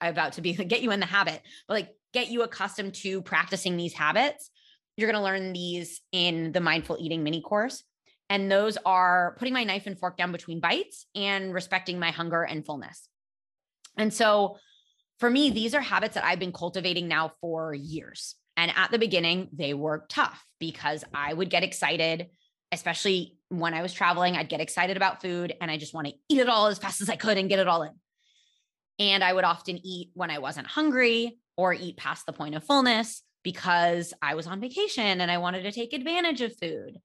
about 0.00 0.34
to 0.34 0.40
be 0.40 0.52
get 0.64 0.82
you 0.82 0.90
in 0.90 1.00
the 1.00 1.06
habit, 1.06 1.40
but 1.68 1.74
like 1.74 1.88
get 2.12 2.28
you 2.28 2.42
accustomed 2.42 2.94
to 2.94 3.22
practicing 3.22 3.76
these 3.76 3.94
habits. 3.94 4.50
You're 4.96 5.10
going 5.10 5.20
to 5.20 5.24
learn 5.24 5.52
these 5.52 6.00
in 6.12 6.52
the 6.52 6.60
mindful 6.60 6.98
eating 7.00 7.22
mini 7.22 7.40
course. 7.40 7.82
And 8.28 8.50
those 8.50 8.78
are 8.84 9.36
putting 9.38 9.54
my 9.54 9.64
knife 9.64 9.86
and 9.86 9.98
fork 9.98 10.16
down 10.16 10.32
between 10.32 10.60
bites 10.60 11.06
and 11.14 11.52
respecting 11.52 11.98
my 11.98 12.10
hunger 12.10 12.42
and 12.42 12.64
fullness. 12.64 13.08
And 13.96 14.12
so 14.12 14.58
for 15.18 15.28
me, 15.28 15.50
these 15.50 15.74
are 15.74 15.80
habits 15.80 16.14
that 16.14 16.24
I've 16.24 16.38
been 16.38 16.52
cultivating 16.52 17.08
now 17.08 17.32
for 17.40 17.74
years. 17.74 18.34
And 18.56 18.72
at 18.74 18.90
the 18.90 18.98
beginning, 18.98 19.48
they 19.52 19.74
were 19.74 20.04
tough 20.08 20.44
because 20.58 21.04
I 21.14 21.32
would 21.32 21.50
get 21.50 21.62
excited, 21.62 22.28
especially 22.72 23.36
when 23.50 23.74
I 23.74 23.82
was 23.82 23.92
traveling. 23.92 24.34
I'd 24.34 24.48
get 24.48 24.60
excited 24.60 24.96
about 24.96 25.20
food 25.20 25.54
and 25.60 25.70
I 25.70 25.76
just 25.76 25.94
want 25.94 26.08
to 26.08 26.14
eat 26.28 26.40
it 26.40 26.48
all 26.48 26.66
as 26.66 26.78
fast 26.78 27.02
as 27.02 27.10
I 27.10 27.16
could 27.16 27.38
and 27.38 27.48
get 27.48 27.58
it 27.58 27.68
all 27.68 27.82
in. 27.82 27.92
And 28.98 29.22
I 29.22 29.32
would 29.32 29.44
often 29.44 29.78
eat 29.84 30.10
when 30.14 30.30
I 30.30 30.38
wasn't 30.38 30.66
hungry 30.66 31.38
or 31.56 31.74
eat 31.74 31.98
past 31.98 32.24
the 32.26 32.32
point 32.32 32.54
of 32.54 32.64
fullness 32.64 33.22
because 33.42 34.14
I 34.22 34.34
was 34.34 34.46
on 34.46 34.60
vacation 34.60 35.20
and 35.20 35.30
I 35.30 35.38
wanted 35.38 35.62
to 35.62 35.72
take 35.72 35.92
advantage 35.92 36.40
of 36.40 36.56
food. 36.56 36.98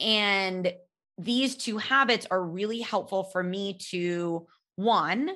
And 0.00 0.72
these 1.18 1.56
two 1.56 1.78
habits 1.78 2.26
are 2.30 2.42
really 2.42 2.80
helpful 2.80 3.24
for 3.24 3.42
me 3.42 3.78
to 3.90 4.46
one, 4.76 5.30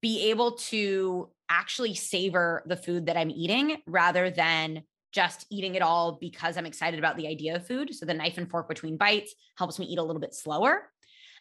be 0.00 0.30
able 0.30 0.52
to 0.52 1.28
actually 1.48 1.94
savor 1.94 2.62
the 2.66 2.76
food 2.76 3.06
that 3.06 3.16
I'm 3.16 3.30
eating 3.30 3.76
rather 3.86 4.30
than 4.30 4.82
just 5.12 5.46
eating 5.50 5.74
it 5.74 5.82
all 5.82 6.18
because 6.20 6.56
I'm 6.56 6.66
excited 6.66 6.98
about 6.98 7.16
the 7.16 7.28
idea 7.28 7.56
of 7.56 7.66
food. 7.66 7.94
So 7.94 8.06
the 8.06 8.14
knife 8.14 8.38
and 8.38 8.50
fork 8.50 8.68
between 8.68 8.96
bites 8.96 9.34
helps 9.56 9.78
me 9.78 9.86
eat 9.86 9.98
a 9.98 10.02
little 10.02 10.20
bit 10.20 10.34
slower. 10.34 10.90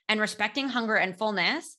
And 0.09 0.19
respecting 0.19 0.69
hunger 0.69 0.95
and 0.95 1.17
fullness 1.17 1.77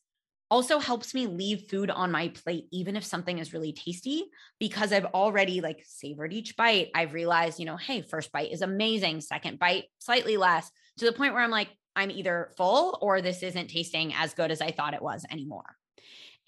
also 0.51 0.79
helps 0.79 1.15
me 1.15 1.27
leave 1.27 1.69
food 1.71 1.91
on 1.91 2.13
my 2.13 2.29
plate 2.29 2.67
even 2.73 2.95
if 2.95 3.05
something 3.05 3.39
is 3.39 3.55
really 3.55 3.73
tasty 3.73 4.25
because 4.59 4.93
I've 4.93 5.07
already 5.07 5.61
like 5.61 5.83
savored 5.87 6.33
each 6.33 6.57
bite. 6.57 6.91
I've 6.95 7.15
realized, 7.15 7.59
you 7.59 7.65
know, 7.67 7.77
hey, 7.77 8.03
first 8.03 8.33
bite 8.33 8.53
is 8.53 8.61
amazing, 8.61 9.23
second 9.23 9.59
bite 9.59 9.85
slightly 9.99 10.37
less 10.37 10.71
to 10.99 11.07
the 11.07 11.13
point 11.13 11.33
where 11.33 11.43
I'm 11.43 11.51
like 11.51 11.69
I'm 11.95 12.11
either 12.11 12.53
full 12.57 12.99
or 13.01 13.21
this 13.21 13.43
isn't 13.43 13.69
tasting 13.69 14.15
as 14.15 14.35
good 14.35 14.51
as 14.51 14.61
I 14.61 14.71
thought 14.71 14.95
it 14.95 15.03
was 15.03 15.25
anymore. 15.31 15.77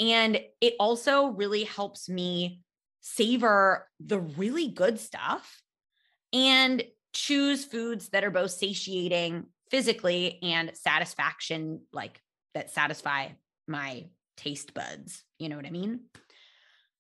And 0.00 0.40
it 0.61 0.74
also 0.78 1.28
really 1.28 1.64
helps 1.64 2.09
me 2.09 2.61
savor 3.06 3.86
the 4.00 4.18
really 4.18 4.68
good 4.68 4.98
stuff 4.98 5.62
and 6.32 6.82
choose 7.12 7.64
foods 7.64 8.08
that 8.08 8.24
are 8.24 8.30
both 8.30 8.50
satiating 8.50 9.44
physically 9.70 10.38
and 10.42 10.72
satisfaction, 10.74 11.82
like 11.92 12.20
that 12.54 12.70
satisfy 12.70 13.28
my 13.68 14.06
taste 14.38 14.72
buds. 14.72 15.22
You 15.38 15.50
know 15.50 15.56
what 15.56 15.66
I 15.66 15.70
mean? 15.70 16.00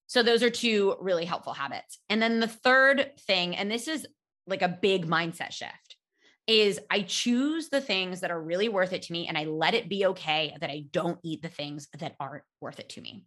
So, 0.06 0.22
those 0.22 0.42
are 0.42 0.50
two 0.50 0.94
really 1.00 1.24
helpful 1.24 1.54
habits. 1.54 1.98
And 2.10 2.20
then 2.20 2.38
the 2.38 2.48
third 2.48 3.12
thing, 3.20 3.56
and 3.56 3.70
this 3.70 3.88
is 3.88 4.06
like 4.46 4.62
a 4.62 4.68
big 4.68 5.06
mindset 5.06 5.52
shift, 5.52 5.96
is 6.46 6.78
I 6.90 7.00
choose 7.00 7.70
the 7.70 7.80
things 7.80 8.20
that 8.20 8.30
are 8.30 8.40
really 8.40 8.68
worth 8.68 8.92
it 8.92 9.02
to 9.02 9.12
me 9.12 9.26
and 9.26 9.38
I 9.38 9.44
let 9.44 9.72
it 9.72 9.88
be 9.88 10.04
okay 10.06 10.54
that 10.60 10.68
I 10.68 10.84
don't 10.90 11.18
eat 11.24 11.40
the 11.40 11.48
things 11.48 11.88
that 11.98 12.14
aren't 12.20 12.44
worth 12.60 12.78
it 12.78 12.90
to 12.90 13.00
me. 13.00 13.24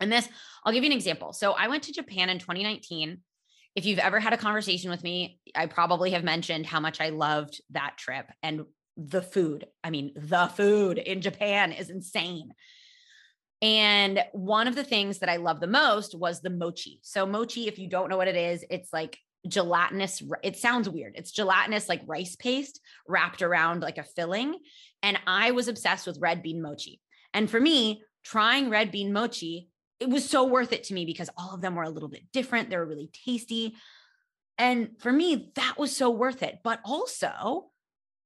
And 0.00 0.10
this, 0.10 0.28
I'll 0.64 0.72
give 0.72 0.84
you 0.84 0.90
an 0.90 0.96
example. 0.96 1.32
So 1.32 1.52
I 1.52 1.68
went 1.68 1.84
to 1.84 1.92
Japan 1.92 2.28
in 2.28 2.38
2019. 2.38 3.18
If 3.74 3.86
you've 3.86 3.98
ever 3.98 4.20
had 4.20 4.32
a 4.32 4.38
conversation 4.38 4.90
with 4.90 5.02
me, 5.02 5.38
I 5.54 5.66
probably 5.66 6.10
have 6.10 6.24
mentioned 6.24 6.66
how 6.66 6.80
much 6.80 7.00
I 7.00 7.10
loved 7.10 7.60
that 7.70 7.96
trip 7.96 8.26
and 8.42 8.62
the 8.96 9.22
food. 9.22 9.66
I 9.82 9.90
mean, 9.90 10.12
the 10.14 10.48
food 10.48 10.98
in 10.98 11.20
Japan 11.20 11.72
is 11.72 11.88
insane. 11.88 12.52
And 13.62 14.22
one 14.32 14.66
of 14.66 14.74
the 14.74 14.84
things 14.84 15.20
that 15.20 15.28
I 15.28 15.36
love 15.36 15.60
the 15.60 15.68
most 15.68 16.18
was 16.18 16.40
the 16.40 16.50
mochi. 16.50 16.98
So, 17.02 17.24
mochi, 17.24 17.68
if 17.68 17.78
you 17.78 17.88
don't 17.88 18.10
know 18.10 18.16
what 18.16 18.28
it 18.28 18.36
is, 18.36 18.64
it's 18.68 18.92
like 18.92 19.18
gelatinous 19.48 20.22
it 20.44 20.56
sounds 20.56 20.88
weird 20.88 21.14
it's 21.16 21.32
gelatinous 21.32 21.88
like 21.88 22.00
rice 22.06 22.36
paste 22.36 22.80
wrapped 23.08 23.42
around 23.42 23.82
like 23.82 23.98
a 23.98 24.04
filling 24.04 24.56
and 25.02 25.18
i 25.26 25.50
was 25.50 25.66
obsessed 25.66 26.06
with 26.06 26.20
red 26.20 26.44
bean 26.44 26.62
mochi 26.62 27.00
and 27.34 27.50
for 27.50 27.58
me 27.58 28.02
trying 28.22 28.70
red 28.70 28.92
bean 28.92 29.12
mochi 29.12 29.68
it 30.02 30.10
was 30.10 30.28
so 30.28 30.44
worth 30.44 30.72
it 30.72 30.84
to 30.84 30.94
me 30.94 31.04
because 31.04 31.30
all 31.36 31.54
of 31.54 31.60
them 31.60 31.74
were 31.74 31.82
a 31.82 31.90
little 31.90 32.08
bit 32.08 32.22
different 32.32 32.68
they 32.68 32.76
were 32.76 32.86
really 32.86 33.10
tasty 33.24 33.74
and 34.58 34.90
for 34.98 35.12
me 35.12 35.50
that 35.54 35.78
was 35.78 35.96
so 35.96 36.10
worth 36.10 36.42
it 36.42 36.58
but 36.62 36.80
also 36.84 37.70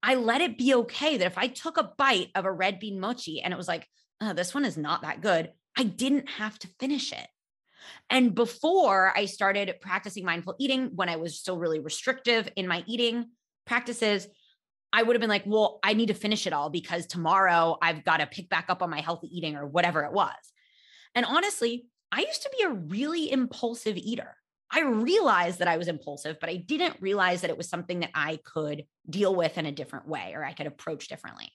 i 0.02 0.14
let 0.14 0.40
it 0.40 0.58
be 0.58 0.74
okay 0.74 1.16
that 1.16 1.26
if 1.26 1.38
i 1.38 1.46
took 1.46 1.76
a 1.76 1.92
bite 1.96 2.30
of 2.34 2.44
a 2.44 2.52
red 2.52 2.80
bean 2.80 2.98
mochi 2.98 3.40
and 3.40 3.52
it 3.52 3.56
was 3.56 3.68
like 3.68 3.86
oh, 4.20 4.32
this 4.32 4.54
one 4.54 4.64
is 4.64 4.76
not 4.76 5.02
that 5.02 5.20
good, 5.20 5.52
I 5.76 5.84
didn't 5.84 6.28
have 6.28 6.58
to 6.60 6.68
finish 6.80 7.12
it. 7.12 7.26
And 8.10 8.34
before 8.34 9.12
I 9.16 9.26
started 9.26 9.74
practicing 9.80 10.24
mindful 10.24 10.56
eating, 10.58 10.90
when 10.94 11.08
I 11.08 11.16
was 11.16 11.38
still 11.38 11.58
really 11.58 11.78
restrictive 11.78 12.48
in 12.56 12.66
my 12.66 12.82
eating 12.86 13.30
practices, 13.64 14.26
I 14.92 15.02
would 15.02 15.14
have 15.14 15.20
been 15.20 15.30
like, 15.30 15.44
well, 15.46 15.78
I 15.82 15.92
need 15.92 16.06
to 16.06 16.14
finish 16.14 16.46
it 16.46 16.52
all 16.52 16.70
because 16.70 17.06
tomorrow 17.06 17.76
I've 17.82 18.04
got 18.04 18.18
to 18.18 18.26
pick 18.26 18.48
back 18.48 18.66
up 18.68 18.82
on 18.82 18.90
my 18.90 19.00
healthy 19.00 19.28
eating 19.30 19.56
or 19.56 19.66
whatever 19.66 20.04
it 20.04 20.12
was. 20.12 20.34
And 21.16 21.26
honestly, 21.26 21.86
I 22.12 22.20
used 22.20 22.42
to 22.42 22.50
be 22.56 22.64
a 22.64 22.70
really 22.70 23.32
impulsive 23.32 23.96
eater. 23.96 24.36
I 24.70 24.82
realized 24.82 25.60
that 25.60 25.68
I 25.68 25.78
was 25.78 25.88
impulsive, 25.88 26.36
but 26.40 26.50
I 26.50 26.56
didn't 26.56 27.00
realize 27.00 27.40
that 27.40 27.50
it 27.50 27.56
was 27.56 27.68
something 27.68 28.00
that 28.00 28.10
I 28.14 28.38
could 28.44 28.84
deal 29.08 29.34
with 29.34 29.58
in 29.58 29.66
a 29.66 29.72
different 29.72 30.06
way 30.06 30.32
or 30.34 30.44
I 30.44 30.52
could 30.52 30.66
approach 30.66 31.08
differently. 31.08 31.50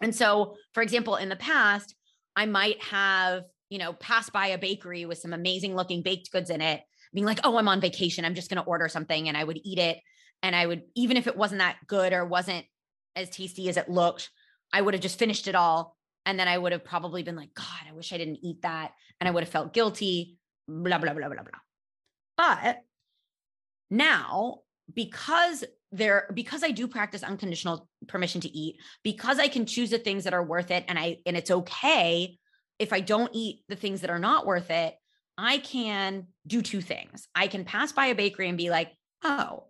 And 0.00 0.14
so, 0.14 0.56
for 0.72 0.82
example, 0.82 1.16
in 1.16 1.28
the 1.28 1.36
past, 1.36 1.94
I 2.34 2.46
might 2.46 2.82
have, 2.82 3.44
you 3.68 3.78
know, 3.78 3.92
passed 3.92 4.32
by 4.32 4.48
a 4.48 4.58
bakery 4.58 5.04
with 5.04 5.18
some 5.18 5.32
amazing 5.32 5.76
looking 5.76 6.02
baked 6.02 6.32
goods 6.32 6.50
in 6.50 6.60
it, 6.60 6.82
being 7.12 7.26
like, 7.26 7.40
oh, 7.44 7.56
I'm 7.58 7.68
on 7.68 7.80
vacation. 7.80 8.24
I'm 8.24 8.34
just 8.34 8.48
going 8.48 8.62
to 8.62 8.68
order 8.68 8.88
something. 8.88 9.28
And 9.28 9.36
I 9.36 9.44
would 9.44 9.60
eat 9.62 9.78
it. 9.78 9.98
And 10.42 10.56
I 10.56 10.66
would, 10.66 10.82
even 10.96 11.16
if 11.16 11.26
it 11.26 11.36
wasn't 11.36 11.60
that 11.60 11.76
good 11.86 12.12
or 12.12 12.24
wasn't 12.24 12.64
as 13.14 13.28
tasty 13.28 13.68
as 13.68 13.76
it 13.76 13.90
looked, 13.90 14.30
I 14.72 14.80
would 14.80 14.94
have 14.94 15.02
just 15.02 15.18
finished 15.18 15.46
it 15.46 15.54
all. 15.54 15.96
And 16.24 16.38
then 16.38 16.48
I 16.48 16.56
would 16.56 16.72
have 16.72 16.84
probably 16.84 17.22
been 17.22 17.36
like, 17.36 17.54
God, 17.54 17.88
I 17.88 17.92
wish 17.92 18.12
I 18.12 18.18
didn't 18.18 18.38
eat 18.42 18.62
that. 18.62 18.92
And 19.20 19.28
I 19.28 19.30
would 19.32 19.42
have 19.42 19.50
felt 19.50 19.72
guilty, 19.72 20.38
blah, 20.68 20.98
blah, 20.98 21.12
blah, 21.14 21.28
blah, 21.28 21.42
blah. 21.42 21.60
But 22.36 22.80
now, 23.90 24.60
because 24.92 25.64
there, 25.90 26.30
because 26.32 26.62
I 26.62 26.70
do 26.70 26.88
practice 26.88 27.22
unconditional 27.22 27.88
permission 28.08 28.40
to 28.42 28.48
eat, 28.48 28.76
because 29.02 29.38
I 29.38 29.48
can 29.48 29.66
choose 29.66 29.90
the 29.90 29.98
things 29.98 30.24
that 30.24 30.34
are 30.34 30.44
worth 30.44 30.70
it 30.70 30.84
and 30.88 30.98
I 30.98 31.18
and 31.26 31.36
it's 31.36 31.50
okay 31.50 32.38
if 32.78 32.92
I 32.92 33.00
don't 33.00 33.30
eat 33.32 33.60
the 33.68 33.76
things 33.76 34.00
that 34.00 34.10
are 34.10 34.18
not 34.18 34.44
worth 34.44 34.70
it, 34.70 34.94
I 35.38 35.58
can 35.58 36.26
do 36.46 36.62
two 36.62 36.80
things. 36.80 37.28
I 37.34 37.46
can 37.46 37.64
pass 37.64 37.92
by 37.92 38.06
a 38.06 38.14
bakery 38.14 38.48
and 38.48 38.58
be 38.58 38.70
like, 38.70 38.90
oh, 39.22 39.64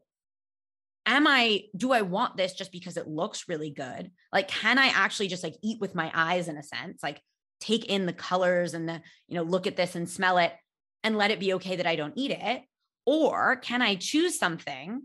am 1.07 1.27
I, 1.27 1.65
do 1.77 1.93
I 1.93 2.03
want 2.03 2.37
this 2.37 2.55
just 2.55 2.73
because 2.73 2.97
it 2.97 3.09
looks 3.09 3.49
really 3.49 3.71
good? 3.71 4.11
Like, 4.33 4.49
can 4.49 4.79
I 4.79 4.87
actually 4.88 5.29
just 5.29 5.43
like 5.43 5.57
eat 5.62 5.81
with 5.81 5.95
my 5.95 6.11
eyes 6.15 6.49
in 6.49 6.57
a 6.57 6.62
sense? 6.62 7.03
Like, 7.03 7.21
take 7.61 7.87
in 7.87 8.07
the 8.07 8.12
colors 8.12 8.75
and 8.75 8.88
the, 8.88 9.01
you 9.29 9.37
know, 9.37 9.43
look 9.43 9.67
at 9.67 9.77
this 9.77 9.95
and 9.95 10.09
smell 10.09 10.38
it 10.38 10.53
and 11.05 11.17
let 11.17 11.31
it 11.31 11.41
be 11.41 11.55
okay 11.55 11.77
that 11.77 11.87
I 11.87 11.97
don't 11.97 12.15
eat 12.17 12.31
it? 12.31 12.62
Or 13.07 13.57
can 13.57 13.83
I 13.83 13.97
choose 13.97 14.38
something? 14.38 15.03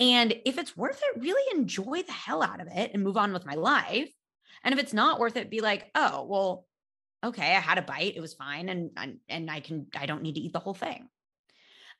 And 0.00 0.34
if 0.44 0.58
it's 0.58 0.76
worth 0.76 1.00
it, 1.02 1.20
really 1.20 1.58
enjoy 1.58 2.02
the 2.02 2.12
hell 2.12 2.42
out 2.42 2.60
of 2.60 2.68
it 2.68 2.92
and 2.94 3.02
move 3.02 3.16
on 3.16 3.32
with 3.32 3.46
my 3.46 3.54
life. 3.54 4.10
And 4.62 4.72
if 4.72 4.80
it's 4.80 4.92
not 4.92 5.18
worth 5.18 5.36
it, 5.36 5.50
be 5.50 5.60
like, 5.60 5.90
oh, 5.94 6.24
well, 6.24 6.66
okay, 7.24 7.54
I 7.54 7.60
had 7.60 7.78
a 7.78 7.82
bite, 7.82 8.16
it 8.16 8.20
was 8.20 8.34
fine, 8.34 8.68
and 8.68 8.90
and, 8.96 9.18
and 9.28 9.50
I 9.50 9.60
can, 9.60 9.86
I 9.96 10.06
don't 10.06 10.22
need 10.22 10.34
to 10.34 10.40
eat 10.40 10.52
the 10.52 10.60
whole 10.60 10.74
thing. 10.74 11.08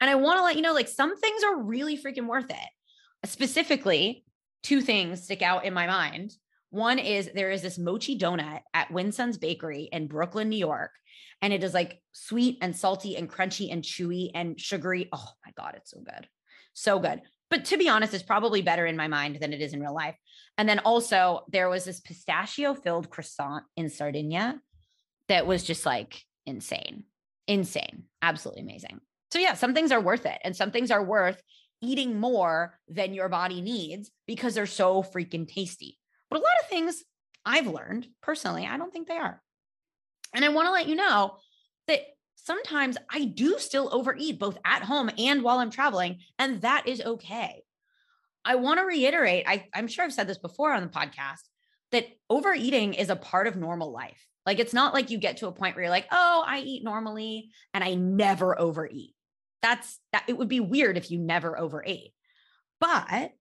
And 0.00 0.08
I 0.08 0.14
want 0.14 0.38
to 0.38 0.44
let 0.44 0.56
you 0.56 0.62
know, 0.62 0.74
like 0.74 0.88
some 0.88 1.16
things 1.16 1.42
are 1.42 1.60
really 1.60 1.98
freaking 1.98 2.26
worth 2.26 2.50
it. 2.50 2.68
Specifically, 3.24 4.24
two 4.62 4.80
things 4.80 5.24
stick 5.24 5.42
out 5.42 5.64
in 5.64 5.74
my 5.74 5.86
mind. 5.86 6.32
One 6.70 6.98
is 6.98 7.30
there 7.34 7.50
is 7.50 7.62
this 7.62 7.78
mochi 7.78 8.18
donut 8.18 8.60
at 8.74 8.90
Win 8.90 9.12
Son's 9.12 9.38
Bakery 9.38 9.88
in 9.90 10.06
Brooklyn, 10.06 10.48
New 10.48 10.58
York. 10.58 10.90
And 11.40 11.52
it 11.52 11.62
is 11.62 11.74
like 11.74 12.00
sweet 12.12 12.58
and 12.60 12.76
salty 12.76 13.16
and 13.16 13.30
crunchy 13.30 13.72
and 13.72 13.82
chewy 13.82 14.30
and 14.34 14.60
sugary. 14.60 15.08
Oh 15.12 15.28
my 15.46 15.52
God, 15.56 15.74
it's 15.76 15.90
so 15.90 16.00
good. 16.00 16.28
So 16.74 16.98
good. 16.98 17.22
But 17.50 17.64
to 17.66 17.78
be 17.78 17.88
honest, 17.88 18.12
it's 18.12 18.22
probably 18.22 18.60
better 18.60 18.86
in 18.86 18.96
my 18.96 19.08
mind 19.08 19.38
than 19.40 19.52
it 19.52 19.60
is 19.60 19.72
in 19.72 19.80
real 19.80 19.94
life. 19.94 20.16
And 20.58 20.68
then 20.68 20.80
also, 20.80 21.44
there 21.48 21.68
was 21.68 21.84
this 21.84 22.00
pistachio 22.00 22.74
filled 22.74 23.10
croissant 23.10 23.64
in 23.76 23.88
Sardinia 23.88 24.60
that 25.28 25.46
was 25.46 25.64
just 25.64 25.86
like 25.86 26.20
insane, 26.44 27.04
insane, 27.46 28.04
absolutely 28.20 28.62
amazing. 28.62 29.00
So, 29.30 29.38
yeah, 29.38 29.54
some 29.54 29.74
things 29.74 29.92
are 29.92 30.00
worth 30.00 30.26
it. 30.26 30.38
And 30.42 30.54
some 30.54 30.70
things 30.70 30.90
are 30.90 31.04
worth 31.04 31.40
eating 31.80 32.18
more 32.18 32.78
than 32.88 33.14
your 33.14 33.28
body 33.28 33.60
needs 33.60 34.10
because 34.26 34.54
they're 34.54 34.66
so 34.66 35.02
freaking 35.02 35.46
tasty. 35.46 35.98
But 36.30 36.40
a 36.40 36.42
lot 36.42 36.52
of 36.62 36.68
things 36.68 37.04
I've 37.44 37.66
learned 37.66 38.06
personally, 38.22 38.66
I 38.66 38.76
don't 38.76 38.92
think 38.92 39.08
they 39.08 39.16
are. 39.16 39.42
And 40.34 40.44
I 40.44 40.48
want 40.50 40.66
to 40.66 40.72
let 40.72 40.88
you 40.88 40.96
know 40.96 41.36
that 41.86 42.00
sometimes 42.34 42.96
I 43.10 43.24
do 43.24 43.58
still 43.58 43.88
overeat 43.92 44.38
both 44.38 44.58
at 44.64 44.82
home 44.82 45.10
and 45.18 45.42
while 45.42 45.58
I'm 45.58 45.70
traveling, 45.70 46.18
and 46.38 46.60
that 46.62 46.86
is 46.86 47.00
okay. 47.00 47.62
I 48.44 48.56
want 48.56 48.78
to 48.78 48.86
reiterate, 48.86 49.44
I, 49.46 49.66
I'm 49.74 49.88
sure 49.88 50.04
I've 50.04 50.12
said 50.12 50.26
this 50.26 50.38
before 50.38 50.72
on 50.72 50.82
the 50.82 50.88
podcast, 50.88 51.42
that 51.92 52.06
overeating 52.28 52.94
is 52.94 53.10
a 53.10 53.16
part 53.16 53.46
of 53.46 53.56
normal 53.56 53.92
life. 53.92 54.26
Like 54.46 54.58
it's 54.58 54.72
not 54.72 54.94
like 54.94 55.10
you 55.10 55.18
get 55.18 55.38
to 55.38 55.46
a 55.46 55.52
point 55.52 55.74
where 55.74 55.84
you're 55.84 55.90
like, 55.90 56.06
oh, 56.10 56.44
I 56.46 56.60
eat 56.60 56.82
normally 56.82 57.50
and 57.74 57.84
I 57.84 57.94
never 57.94 58.58
overeat. 58.58 59.14
That's 59.62 59.98
that 60.12 60.24
it 60.28 60.38
would 60.38 60.48
be 60.48 60.60
weird 60.60 60.96
if 60.96 61.10
you 61.10 61.18
never 61.18 61.58
overate. 61.58 62.12
But 62.80 63.32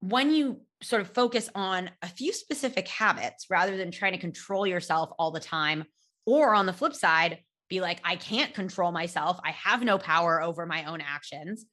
when 0.00 0.32
you 0.32 0.62
sort 0.82 1.02
of 1.02 1.12
focus 1.12 1.50
on 1.54 1.90
a 2.00 2.08
few 2.08 2.32
specific 2.32 2.88
habits 2.88 3.46
rather 3.50 3.76
than 3.76 3.90
trying 3.90 4.12
to 4.12 4.18
control 4.18 4.66
yourself 4.66 5.10
all 5.18 5.30
the 5.30 5.40
time, 5.40 5.84
or 6.26 6.54
on 6.54 6.66
the 6.66 6.72
flip 6.72 6.94
side, 6.94 7.40
be 7.68 7.80
like, 7.80 8.00
I 8.04 8.16
can't 8.16 8.54
control 8.54 8.92
myself. 8.92 9.38
I 9.44 9.50
have 9.52 9.82
no 9.82 9.98
power 9.98 10.42
over 10.42 10.66
my 10.66 10.84
own 10.84 11.00
actions. 11.00 11.66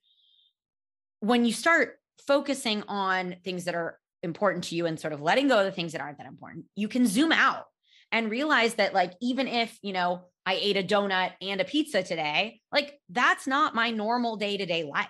When 1.21 1.45
you 1.45 1.53
start 1.53 1.99
focusing 2.27 2.83
on 2.87 3.37
things 3.43 3.65
that 3.65 3.75
are 3.75 3.97
important 4.21 4.65
to 4.65 4.75
you 4.75 4.85
and 4.85 4.99
sort 4.99 5.13
of 5.13 5.21
letting 5.21 5.47
go 5.47 5.59
of 5.59 5.65
the 5.65 5.71
things 5.71 5.93
that 5.93 6.01
aren't 6.01 6.17
that 6.17 6.27
important, 6.27 6.65
you 6.75 6.87
can 6.87 7.07
zoom 7.07 7.31
out 7.31 7.65
and 8.11 8.29
realize 8.29 8.75
that, 8.75 8.93
like, 8.93 9.13
even 9.21 9.47
if, 9.47 9.77
you 9.81 9.93
know, 9.93 10.25
I 10.47 10.53
ate 10.53 10.77
a 10.77 10.83
donut 10.83 11.33
and 11.41 11.59
a 11.59 11.65
pizza 11.65 12.01
today, 12.01 12.61
like, 12.71 12.97
that's 13.09 13.47
not 13.47 13.75
my 13.75 13.91
normal 13.91 14.37
day 14.37 14.55
to 14.55 14.65
day 14.65 14.85
life. 14.85 15.09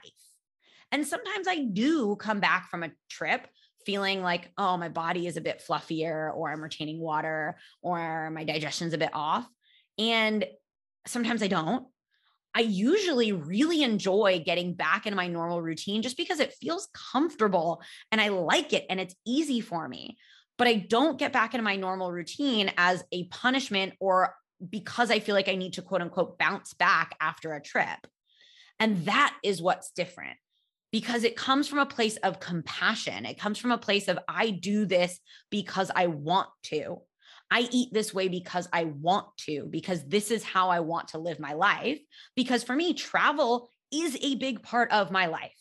And 0.91 1.05
sometimes 1.05 1.47
I 1.47 1.65
do 1.65 2.15
come 2.15 2.39
back 2.39 2.71
from 2.71 2.81
a 2.81 2.89
trip 3.07 3.47
feeling 3.85 4.23
like, 4.23 4.51
oh, 4.57 4.77
my 4.77 4.89
body 4.89 5.27
is 5.27 5.37
a 5.37 5.41
bit 5.41 5.63
fluffier, 5.65 6.35
or 6.35 6.51
I'm 6.51 6.63
retaining 6.63 6.99
water, 6.99 7.55
or 7.83 8.31
my 8.31 8.45
digestion's 8.45 8.93
a 8.93 8.97
bit 8.97 9.11
off. 9.13 9.47
And 9.99 10.43
sometimes 11.05 11.43
I 11.43 11.49
don't. 11.49 11.85
I 12.55 12.61
usually 12.61 13.31
really 13.31 13.83
enjoy 13.83 14.41
getting 14.43 14.73
back 14.73 15.05
into 15.05 15.17
my 15.17 15.27
normal 15.27 15.61
routine 15.61 16.01
just 16.01 16.17
because 16.17 16.39
it 16.39 16.55
feels 16.59 16.87
comfortable 17.11 17.83
and 18.11 18.19
I 18.19 18.29
like 18.29 18.73
it 18.73 18.87
and 18.89 18.99
it's 18.99 19.13
easy 19.23 19.61
for 19.61 19.87
me. 19.87 20.17
But 20.57 20.67
I 20.67 20.73
don't 20.73 21.19
get 21.19 21.31
back 21.31 21.53
into 21.53 21.63
my 21.63 21.75
normal 21.75 22.11
routine 22.11 22.71
as 22.75 23.03
a 23.11 23.25
punishment 23.25 23.93
or 23.99 24.33
because 24.69 25.11
I 25.11 25.19
feel 25.19 25.35
like 25.35 25.49
I 25.49 25.55
need 25.55 25.73
to 25.73 25.81
quote 25.81 26.01
unquote 26.01 26.37
bounce 26.37 26.73
back 26.73 27.15
after 27.21 27.53
a 27.53 27.61
trip. 27.61 28.07
And 28.79 29.05
that 29.05 29.35
is 29.43 29.61
what's 29.61 29.91
different 29.91 30.37
because 30.91 31.23
it 31.23 31.35
comes 31.35 31.67
from 31.67 31.79
a 31.79 31.85
place 31.85 32.17
of 32.17 32.39
compassion. 32.39 33.25
It 33.25 33.39
comes 33.39 33.57
from 33.57 33.71
a 33.71 33.77
place 33.77 34.07
of, 34.07 34.19
I 34.27 34.51
do 34.51 34.85
this 34.85 35.19
because 35.49 35.91
I 35.95 36.07
want 36.07 36.49
to. 36.63 37.01
I 37.49 37.67
eat 37.71 37.93
this 37.93 38.13
way 38.13 38.27
because 38.27 38.67
I 38.73 38.85
want 38.85 39.27
to, 39.45 39.67
because 39.69 40.03
this 40.03 40.31
is 40.31 40.43
how 40.43 40.69
I 40.69 40.81
want 40.81 41.09
to 41.09 41.17
live 41.17 41.39
my 41.39 41.53
life. 41.53 41.99
Because 42.35 42.63
for 42.63 42.75
me, 42.75 42.93
travel 42.93 43.69
is 43.91 44.17
a 44.21 44.35
big 44.35 44.63
part 44.63 44.91
of 44.91 45.11
my 45.11 45.27
life. 45.27 45.55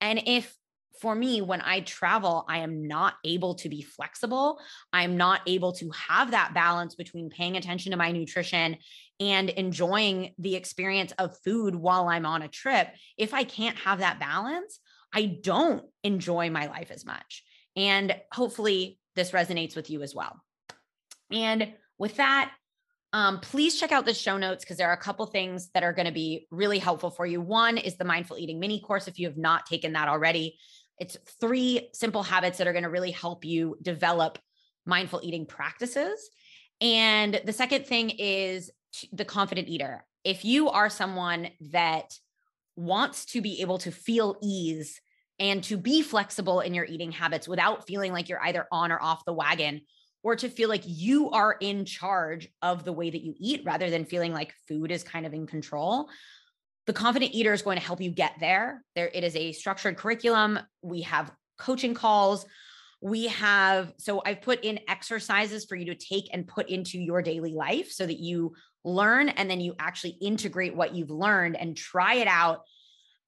And 0.00 0.22
if 0.26 0.54
for 1.02 1.16
me, 1.16 1.40
when 1.40 1.60
I 1.60 1.80
travel, 1.80 2.44
I 2.48 2.58
am 2.58 2.86
not 2.86 3.14
able 3.24 3.56
to 3.56 3.68
be 3.68 3.82
flexible. 3.82 4.60
I'm 4.92 5.16
not 5.16 5.40
able 5.48 5.72
to 5.72 5.90
have 5.90 6.30
that 6.30 6.54
balance 6.54 6.94
between 6.94 7.28
paying 7.28 7.56
attention 7.56 7.90
to 7.90 7.98
my 7.98 8.12
nutrition 8.12 8.76
and 9.18 9.50
enjoying 9.50 10.32
the 10.38 10.54
experience 10.54 11.12
of 11.18 11.36
food 11.44 11.74
while 11.74 12.08
I'm 12.08 12.24
on 12.24 12.42
a 12.42 12.48
trip. 12.48 12.86
If 13.18 13.34
I 13.34 13.42
can't 13.42 13.76
have 13.78 13.98
that 13.98 14.20
balance, 14.20 14.78
I 15.12 15.38
don't 15.42 15.84
enjoy 16.04 16.50
my 16.50 16.66
life 16.66 16.92
as 16.92 17.04
much. 17.04 17.42
And 17.74 18.14
hopefully, 18.32 19.00
this 19.16 19.32
resonates 19.32 19.74
with 19.74 19.90
you 19.90 20.02
as 20.02 20.14
well. 20.14 20.40
And 21.32 21.74
with 21.98 22.16
that, 22.18 22.52
um, 23.12 23.40
please 23.40 23.78
check 23.78 23.92
out 23.92 24.06
the 24.06 24.14
show 24.14 24.38
notes 24.38 24.64
because 24.64 24.78
there 24.78 24.88
are 24.88 24.94
a 24.94 24.98
couple 25.02 25.26
things 25.26 25.68
that 25.74 25.82
are 25.82 25.92
going 25.92 26.06
to 26.06 26.12
be 26.12 26.46
really 26.50 26.78
helpful 26.78 27.10
for 27.10 27.26
you. 27.26 27.40
One 27.40 27.76
is 27.76 27.96
the 27.96 28.04
mindful 28.04 28.38
eating 28.38 28.58
mini 28.58 28.80
course. 28.80 29.08
If 29.08 29.18
you 29.18 29.26
have 29.26 29.36
not 29.36 29.66
taken 29.66 29.92
that 29.94 30.08
already, 30.08 30.58
it's 31.02 31.18
three 31.40 31.88
simple 31.92 32.22
habits 32.22 32.58
that 32.58 32.68
are 32.68 32.72
going 32.72 32.84
to 32.84 32.88
really 32.88 33.10
help 33.10 33.44
you 33.44 33.76
develop 33.82 34.38
mindful 34.86 35.18
eating 35.24 35.46
practices. 35.46 36.30
And 36.80 37.40
the 37.44 37.52
second 37.52 37.88
thing 37.88 38.10
is 38.10 38.70
the 39.12 39.24
confident 39.24 39.66
eater. 39.66 40.04
If 40.22 40.44
you 40.44 40.68
are 40.68 40.88
someone 40.88 41.48
that 41.72 42.16
wants 42.76 43.24
to 43.32 43.40
be 43.40 43.62
able 43.62 43.78
to 43.78 43.90
feel 43.90 44.36
ease 44.44 45.00
and 45.40 45.64
to 45.64 45.76
be 45.76 46.02
flexible 46.02 46.60
in 46.60 46.72
your 46.72 46.84
eating 46.84 47.10
habits 47.10 47.48
without 47.48 47.84
feeling 47.84 48.12
like 48.12 48.28
you're 48.28 48.44
either 48.44 48.68
on 48.70 48.92
or 48.92 49.02
off 49.02 49.24
the 49.24 49.32
wagon, 49.32 49.80
or 50.22 50.36
to 50.36 50.48
feel 50.48 50.68
like 50.68 50.84
you 50.84 51.30
are 51.30 51.56
in 51.60 51.84
charge 51.84 52.48
of 52.62 52.84
the 52.84 52.92
way 52.92 53.10
that 53.10 53.22
you 53.22 53.34
eat 53.40 53.62
rather 53.64 53.90
than 53.90 54.04
feeling 54.04 54.32
like 54.32 54.54
food 54.68 54.92
is 54.92 55.02
kind 55.02 55.26
of 55.26 55.34
in 55.34 55.48
control. 55.48 56.08
The 56.86 56.92
confident 56.92 57.32
eater 57.32 57.52
is 57.52 57.62
going 57.62 57.78
to 57.78 57.84
help 57.84 58.00
you 58.00 58.10
get 58.10 58.34
there. 58.40 58.82
There 58.94 59.10
it 59.12 59.22
is 59.22 59.36
a 59.36 59.52
structured 59.52 59.96
curriculum. 59.96 60.58
We 60.82 61.02
have 61.02 61.30
coaching 61.58 61.94
calls. 61.94 62.44
We 63.00 63.28
have, 63.28 63.92
so 63.98 64.22
I've 64.24 64.42
put 64.42 64.64
in 64.64 64.80
exercises 64.88 65.64
for 65.64 65.76
you 65.76 65.86
to 65.86 65.94
take 65.94 66.28
and 66.32 66.46
put 66.46 66.68
into 66.68 66.98
your 66.98 67.22
daily 67.22 67.52
life 67.52 67.90
so 67.90 68.06
that 68.06 68.20
you 68.20 68.54
learn 68.84 69.28
and 69.28 69.50
then 69.50 69.60
you 69.60 69.74
actually 69.78 70.16
integrate 70.20 70.76
what 70.76 70.94
you've 70.94 71.10
learned 71.10 71.56
and 71.56 71.76
try 71.76 72.14
it 72.14 72.28
out. 72.28 72.60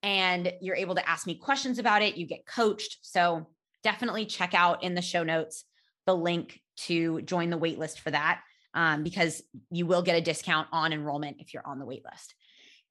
And 0.03 0.53
you're 0.61 0.77
able 0.77 0.95
to 0.97 1.09
ask 1.09 1.27
me 1.27 1.37
questions 1.37 1.79
about 1.79 2.03
it. 2.03 2.17
You 2.17 2.27
get 2.27 2.47
coached. 2.47 2.99
So 3.03 3.49
definitely 3.83 4.27
check 4.27 4.55
out 4.55 4.83
in 4.83 4.95
the 4.95 5.03
show 5.03 5.23
notes 5.23 5.65
the 6.07 6.15
link 6.15 6.61
to 6.77 7.23
join 7.23 7.51
the 7.51 7.59
waitlist 7.59 7.99
for 7.99 8.11
that 8.11 8.43
um, 8.75 9.03
because 9.03 9.43
you 9.71 9.87
will 9.87 10.03
get 10.03 10.17
a 10.17 10.21
discount 10.21 10.69
on 10.73 10.93
enrollment 10.93 11.37
if 11.39 11.55
you're 11.55 11.67
on 11.67 11.79
the 11.79 11.87
waitlist. 11.87 12.35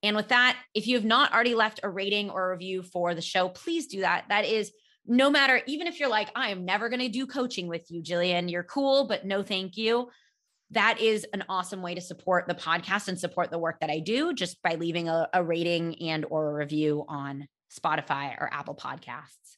And 0.04 0.18
with 0.18 0.28
that, 0.28 0.58
if 0.76 0.86
you 0.86 0.96
have 0.96 1.06
not 1.06 1.34
already 1.34 1.56
left 1.56 1.80
a 1.82 1.90
rating 1.90 2.30
or 2.30 2.46
a 2.46 2.52
review 2.52 2.84
for 2.84 3.16
the 3.16 3.22
show, 3.22 3.48
please 3.48 3.88
do 3.88 4.02
that. 4.02 4.26
That 4.28 4.46
is 4.46 4.72
no 5.06 5.30
matter, 5.30 5.62
even 5.66 5.88
if 5.88 6.00
you're 6.00 6.10
like, 6.10 6.30
I 6.36 6.50
am 6.50 6.66
never 6.66 6.90
going 6.90 7.00
to 7.00 7.10
do 7.10 7.26
coaching 7.26 7.68
with 7.68 7.90
you, 7.90 8.04
Jillian, 8.04 8.52
you're 8.52 8.64
cool, 8.64 9.08
but 9.08 9.26
no 9.26 9.42
thank 9.42 9.78
you. 9.78 10.10
That 10.72 11.00
is 11.00 11.26
an 11.34 11.46
awesome 11.50 11.82
way 11.82 11.96
to 11.96 12.02
support 12.02 12.48
the 12.48 12.56
podcast 12.56 13.08
and 13.08 13.20
support 13.20 13.50
the 13.50 13.60
work 13.60 13.80
that 13.80 13.90
I 13.90 14.00
do 14.00 14.34
just 14.34 14.62
by 14.62 14.76
leaving 14.76 15.08
a, 15.08 15.30
a 15.34 15.44
rating 15.44 16.02
and 16.02 16.26
or 16.30 16.50
a 16.50 16.54
review 16.54 17.06
on 17.08 17.48
Spotify 17.72 18.36
or 18.40 18.50
Apple 18.52 18.76
Podcasts. 18.76 19.58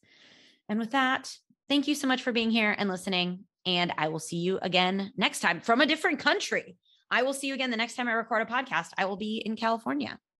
And 0.68 0.80
with 0.80 0.92
that, 0.92 1.32
thank 1.70 1.88
you 1.88 1.96
so 1.96 2.08
much 2.08 2.22
for 2.22 2.32
being 2.32 2.52
here 2.52 2.76
and 2.78 2.90
listening. 2.90 3.46
And 3.66 3.94
I 3.98 4.10
will 4.10 4.20
see 4.20 4.38
you 4.38 4.60
again 4.62 5.12
next 5.16 5.40
time 5.40 5.62
from 5.62 5.82
a 5.82 5.86
different 5.86 6.20
country. 6.20 6.76
I 7.10 7.24
will 7.24 7.34
see 7.34 7.48
you 7.48 7.54
again 7.54 7.72
the 7.72 7.78
next 7.78 7.96
time 7.96 8.08
I 8.08 8.14
record 8.14 8.42
a 8.42 8.52
podcast. 8.52 8.90
I 8.98 9.06
will 9.06 9.18
be 9.18 9.42
in 9.46 9.56
California. 9.56 10.20